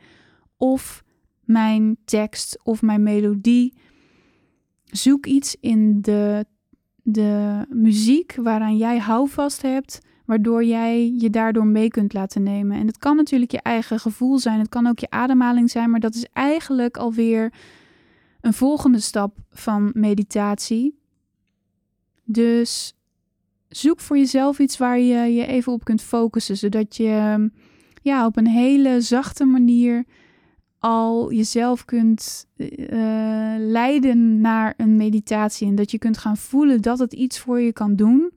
of 0.58 1.04
mijn 1.44 1.98
tekst 2.06 2.60
of 2.64 2.82
mijn 2.82 3.04
melodie. 3.04 3.74
Zoek 4.84 5.26
iets 5.26 5.56
in 5.60 6.02
de, 6.02 6.46
de 7.04 7.66
muziek 7.70 8.36
waaraan 8.36 8.78
jij 8.78 8.98
houvast 8.98 9.62
hebt 9.62 10.00
waardoor 10.26 10.64
jij 10.64 11.14
je 11.18 11.30
daardoor 11.30 11.66
mee 11.66 11.88
kunt 11.88 12.14
laten 12.14 12.44
nemen. 12.44 12.78
En 12.78 12.88
het 12.88 12.98
kan 12.98 13.16
natuurlijk 13.16 13.52
je 13.52 13.62
eigen 13.62 14.00
gevoel 14.00 14.40
zijn, 14.40 14.60
het 14.60 14.70
kan 14.70 14.88
ook 14.88 15.00
je 15.00 15.10
ademhaling 15.10 15.70
zijn, 15.72 15.90
maar 15.90 16.00
dat 16.00 16.16
is 16.16 16.26
eigenlijk 16.34 16.98
alweer 16.98 17.54
een 18.42 18.54
volgende 18.54 19.00
stap 19.00 19.38
van 19.52 19.92
meditatie. 19.94 21.00
Dus 22.24 22.94
zoek 23.70 24.00
voor 24.00 24.18
jezelf 24.18 24.60
iets 24.60 24.78
waar 24.78 25.00
je 25.00 25.34
je 25.34 25.46
even 25.46 25.74
op 25.74 25.84
kunt 25.84 26.02
focussen, 26.02 26.58
zodat 26.58 26.96
je 26.96 27.50
ja, 28.02 28.26
op 28.26 28.38
een 28.38 28.48
hele 28.48 29.02
zachte 29.02 29.46
manier 29.46 30.06
al 30.80 31.32
jezelf 31.32 31.86
kunt 31.86 32.48
uh, 32.58 32.68
leiden 33.58 34.42
naar 34.42 34.74
een 34.78 34.96
meditatie 34.96 35.68
en 35.68 35.76
dat 35.76 35.92
je 35.92 35.98
kunt 35.98 36.18
gaan 36.18 36.38
voelen 36.38 36.82
dat 36.82 37.00
het 37.00 37.14
iets 37.14 37.40
voor 37.40 37.60
je 37.60 37.74
kan 37.74 37.96
doen 37.96 38.32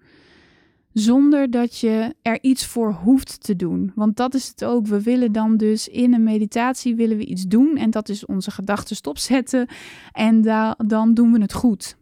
zonder 0.98 1.50
dat 1.50 1.78
je 1.78 2.14
er 2.22 2.38
iets 2.42 2.66
voor 2.66 2.92
hoeft 2.92 3.44
te 3.44 3.56
doen. 3.56 3.92
Want 3.94 4.16
dat 4.16 4.34
is 4.34 4.48
het 4.48 4.64
ook. 4.64 4.86
We 4.86 5.02
willen 5.02 5.32
dan 5.32 5.56
dus 5.56 5.88
in 5.88 6.14
een 6.14 6.22
meditatie 6.22 6.94
willen 6.94 7.16
we 7.16 7.24
iets 7.24 7.42
doen 7.42 7.76
en 7.76 7.90
dat 7.90 8.08
is 8.08 8.26
onze 8.26 8.50
gedachten 8.50 8.96
stopzetten 8.96 9.68
en 10.12 10.42
da 10.42 10.78
dan 10.86 11.14
doen 11.14 11.32
we 11.32 11.40
het 11.40 11.52
goed. 11.52 11.96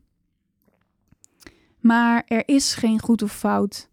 Maar 1.80 2.22
er 2.26 2.42
is 2.48 2.74
geen 2.74 3.00
goed 3.00 3.22
of 3.22 3.32
fout 3.32 3.88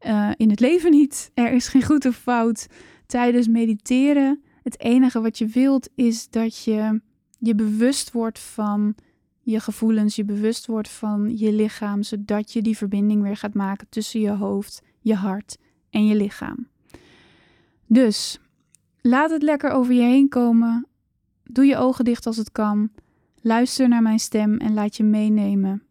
uh, 0.00 0.30
in 0.36 0.50
het 0.50 0.60
leven 0.60 0.90
niet. 0.90 1.30
Er 1.34 1.52
is 1.52 1.68
geen 1.68 1.84
goed 1.84 2.06
of 2.06 2.16
fout 2.16 2.66
tijdens 3.06 3.48
mediteren. 3.48 4.42
Het 4.62 4.80
enige 4.80 5.20
wat 5.20 5.38
je 5.38 5.46
wilt 5.46 5.88
is 5.94 6.30
dat 6.30 6.64
je 6.64 7.00
je 7.38 7.54
bewust 7.54 8.12
wordt 8.12 8.38
van 8.38 8.94
je 9.42 9.60
gevoelens, 9.60 10.16
je 10.16 10.24
bewust 10.24 10.66
wordt 10.66 10.88
van 10.88 11.36
je 11.36 11.52
lichaam, 11.52 12.02
zodat 12.02 12.52
je 12.52 12.62
die 12.62 12.76
verbinding 12.76 13.22
weer 13.22 13.36
gaat 13.36 13.54
maken 13.54 13.86
tussen 13.88 14.20
je 14.20 14.30
hoofd, 14.30 14.82
je 15.00 15.14
hart 15.14 15.58
en 15.90 16.06
je 16.06 16.14
lichaam. 16.14 16.66
Dus 17.86 18.40
laat 19.00 19.30
het 19.30 19.42
lekker 19.42 19.70
over 19.70 19.94
je 19.94 20.02
heen 20.02 20.28
komen. 20.28 20.86
Doe 21.44 21.64
je 21.64 21.76
ogen 21.76 22.04
dicht 22.04 22.26
als 22.26 22.36
het 22.36 22.52
kan. 22.52 22.90
Luister 23.40 23.88
naar 23.88 24.02
mijn 24.02 24.18
stem 24.18 24.56
en 24.56 24.74
laat 24.74 24.96
je 24.96 25.04
meenemen 25.04 25.82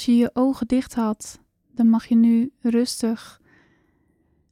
Als 0.00 0.08
je 0.08 0.16
je 0.16 0.30
ogen 0.32 0.66
dicht 0.66 0.94
had, 0.94 1.40
dan 1.74 1.88
mag 1.88 2.06
je 2.06 2.14
nu 2.14 2.52
rustig 2.60 3.40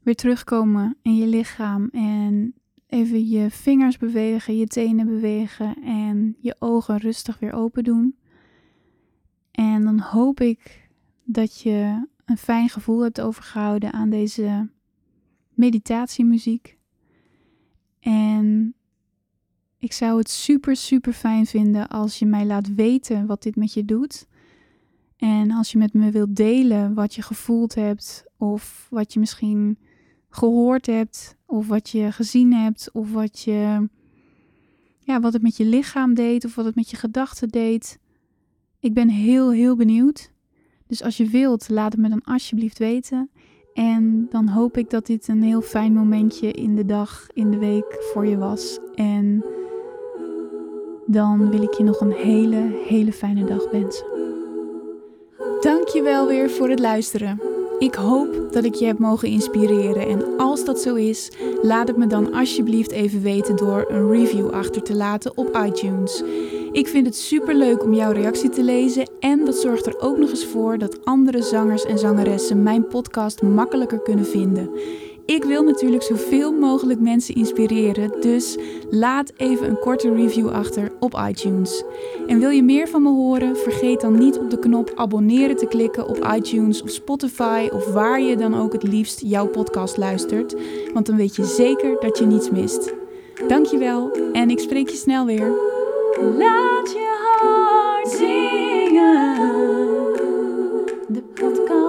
weer 0.03 0.15
terugkomen 0.15 0.97
in 1.03 1.17
je 1.17 1.27
lichaam 1.27 1.89
en 1.93 2.55
even 2.87 3.29
je 3.29 3.51
vingers 3.51 3.97
bewegen, 3.97 4.57
je 4.57 4.67
tenen 4.67 5.07
bewegen 5.07 5.83
en 5.83 6.37
je 6.41 6.57
ogen 6.59 6.97
rustig 6.99 7.39
weer 7.39 7.53
open 7.53 7.85
doen. 7.85 8.17
En 9.51 9.85
dan 9.85 10.01
hoop 10.01 10.41
ik 10.41 10.89
dat 11.25 11.61
je 11.61 12.07
een 12.25 12.39
fijn 12.39 12.69
gevoel 12.69 13.01
hebt 13.01 13.21
overgehouden 13.21 13.93
aan 13.93 14.11
deze 14.11 14.69
meditatiemuziek. 15.55 16.79
En 18.01 18.75
ik 19.79 19.93
zou 19.93 20.19
het 20.19 20.31
super, 20.31 20.77
super 20.77 21.13
fijn 21.13 21.47
vinden 21.47 21.89
als 21.89 22.19
je 22.19 22.27
mij 22.27 22.47
laat 22.47 22.75
weten 22.75 23.27
wat 23.27 23.43
dit 23.43 23.57
met 23.57 23.73
je 23.73 23.85
doet. 23.85 24.27
En 25.19 25.51
als 25.51 25.73
je 25.73 25.79
met 25.79 25.93
me 25.93 26.11
wilt 26.11 26.37
delen 26.37 26.95
wat 26.95 27.15
je 27.15 27.23
gevoeld 27.23 27.75
hebt, 27.75 28.25
of 28.37 28.87
wat 28.91 29.13
je 29.13 29.21
misschien 29.21 29.79
gehoord 30.31 30.87
hebt, 30.87 31.37
of 31.47 31.69
wat 31.69 31.89
je 31.89 32.13
gezien 32.13 32.53
hebt, 32.53 32.91
of 32.93 33.13
wat, 33.13 33.41
je, 33.41 33.89
ja, 34.99 35.21
wat 35.21 35.33
het 35.33 35.43
met 35.43 35.57
je 35.57 35.65
lichaam 35.65 36.15
deed, 36.15 36.45
of 36.45 36.55
wat 36.55 36.65
het 36.65 36.75
met 36.75 36.91
je 36.91 36.97
gedachten 36.97 37.49
deed. 37.49 37.99
Ik 38.81 38.95
ben 38.95 39.09
heel, 39.09 39.51
heel 39.51 39.77
benieuwd. 39.77 40.33
Dus 40.87 41.03
als 41.03 41.17
je 41.17 41.27
wilt, 41.27 41.69
laat 41.69 41.93
het 41.93 42.01
me 42.01 42.09
dan 42.09 42.25
alsjeblieft 42.25 42.79
weten. 42.79 43.31
En 43.75 44.27
dan 44.31 44.49
hoop 44.49 44.77
ik 44.77 44.91
dat 44.91 45.07
dit 45.07 45.29
een 45.29 45.43
heel 45.43 45.63
fijn 45.63 45.93
momentje 45.93 46.53
in 46.53 46.77
de 46.77 46.85
dag, 46.85 47.27
in 47.33 47.51
de 47.51 47.59
week 47.59 47.97
voor 48.13 48.27
je 48.27 48.37
was. 48.37 48.79
En 48.95 49.45
dan 51.07 51.51
wil 51.51 51.63
ik 51.63 51.75
je 51.75 51.85
nog 51.85 52.01
een 52.01 52.13
hele, 52.13 52.83
hele 52.87 53.13
fijne 53.13 53.45
dag 53.45 53.71
wensen. 53.71 54.18
Dankjewel 55.61 56.27
weer 56.27 56.51
voor 56.51 56.69
het 56.69 56.79
luisteren. 56.79 57.41
Ik 57.79 57.95
hoop 57.95 58.53
dat 58.53 58.65
ik 58.65 58.75
je 58.75 58.87
heb 58.87 58.99
mogen 58.99 59.29
inspireren 59.29 60.09
en 60.09 60.37
als 60.37 60.65
dat 60.65 60.81
zo 60.81 60.95
is, 60.95 61.31
laat 61.63 61.89
het 61.89 61.97
me 61.97 62.07
dan 62.07 62.35
alsjeblieft 62.35 62.91
even 62.91 63.23
weten 63.23 63.57
door 63.57 63.85
een 63.89 64.11
review 64.11 64.51
achter 64.51 64.83
te 64.83 64.95
laten 64.95 65.37
op 65.37 65.61
iTunes. 65.67 66.23
Ik 66.73 66.89
vind 66.89 67.07
het 67.07 67.17
super 67.17 67.55
leuk 67.55 67.83
om 67.83 67.95
jouw 67.95 68.13
reactie 68.13 68.51
te 68.51 68.63
lezen 68.63 69.09
en 69.21 69.45
dat 69.45 69.57
zorgt 69.57 69.87
er 69.87 70.01
ook 70.01 70.19
nog 70.19 70.31
eens 70.31 70.47
voor 70.47 70.79
dat 70.79 71.05
andere 71.05 71.43
zangers 71.43 71.85
en 71.85 71.99
zangeressen 71.99 72.63
mijn 72.63 72.87
podcast 72.87 73.43
makkelijker 73.43 74.01
kunnen 74.01 74.27
vinden. 74.27 74.71
Ik 75.29 75.45
wil 75.45 75.63
natuurlijk 75.63 76.03
zoveel 76.03 76.53
mogelijk 76.53 77.01
mensen 77.01 77.35
inspireren, 77.35 78.21
dus 78.21 78.57
laat 78.91 79.33
even 79.37 79.69
een 79.69 79.79
korte 79.79 80.15
review 80.15 80.49
achter 80.49 80.93
op 81.01 81.23
iTunes. 81.29 81.85
En 82.27 82.39
wil 82.39 82.51
je 82.51 82.63
meer 82.63 82.89
van 82.89 83.03
me 83.03 83.09
horen? 83.09 83.57
Vergeet 83.57 84.01
dan 84.01 84.19
niet 84.19 84.39
op 84.39 84.51
de 84.51 84.59
knop 84.59 84.93
abonneren 84.95 85.57
te 85.57 85.67
klikken 85.67 86.09
op 86.09 86.29
iTunes 86.35 86.83
of 86.83 86.91
Spotify 86.91 87.69
of 87.73 87.93
waar 87.93 88.21
je 88.21 88.37
dan 88.37 88.55
ook 88.55 88.73
het 88.73 88.83
liefst 88.83 89.21
jouw 89.21 89.47
podcast 89.47 89.97
luistert, 89.97 90.55
want 90.93 91.07
dan 91.07 91.17
weet 91.17 91.37
je 91.37 91.45
zeker 91.45 91.97
dat 92.01 92.19
je 92.19 92.27
niets 92.27 92.51
mist. 92.51 92.95
Dankjewel 93.49 94.11
en 94.33 94.51
ik 94.51 94.59
spreek 94.59 94.89
je 94.89 94.97
snel 94.97 95.27
weer. 95.27 95.53
Laat 96.39 96.93
je 96.93 97.37
hart 97.41 98.09
zingen. 98.09 99.37
De 101.09 101.23
podcast. 101.35 101.88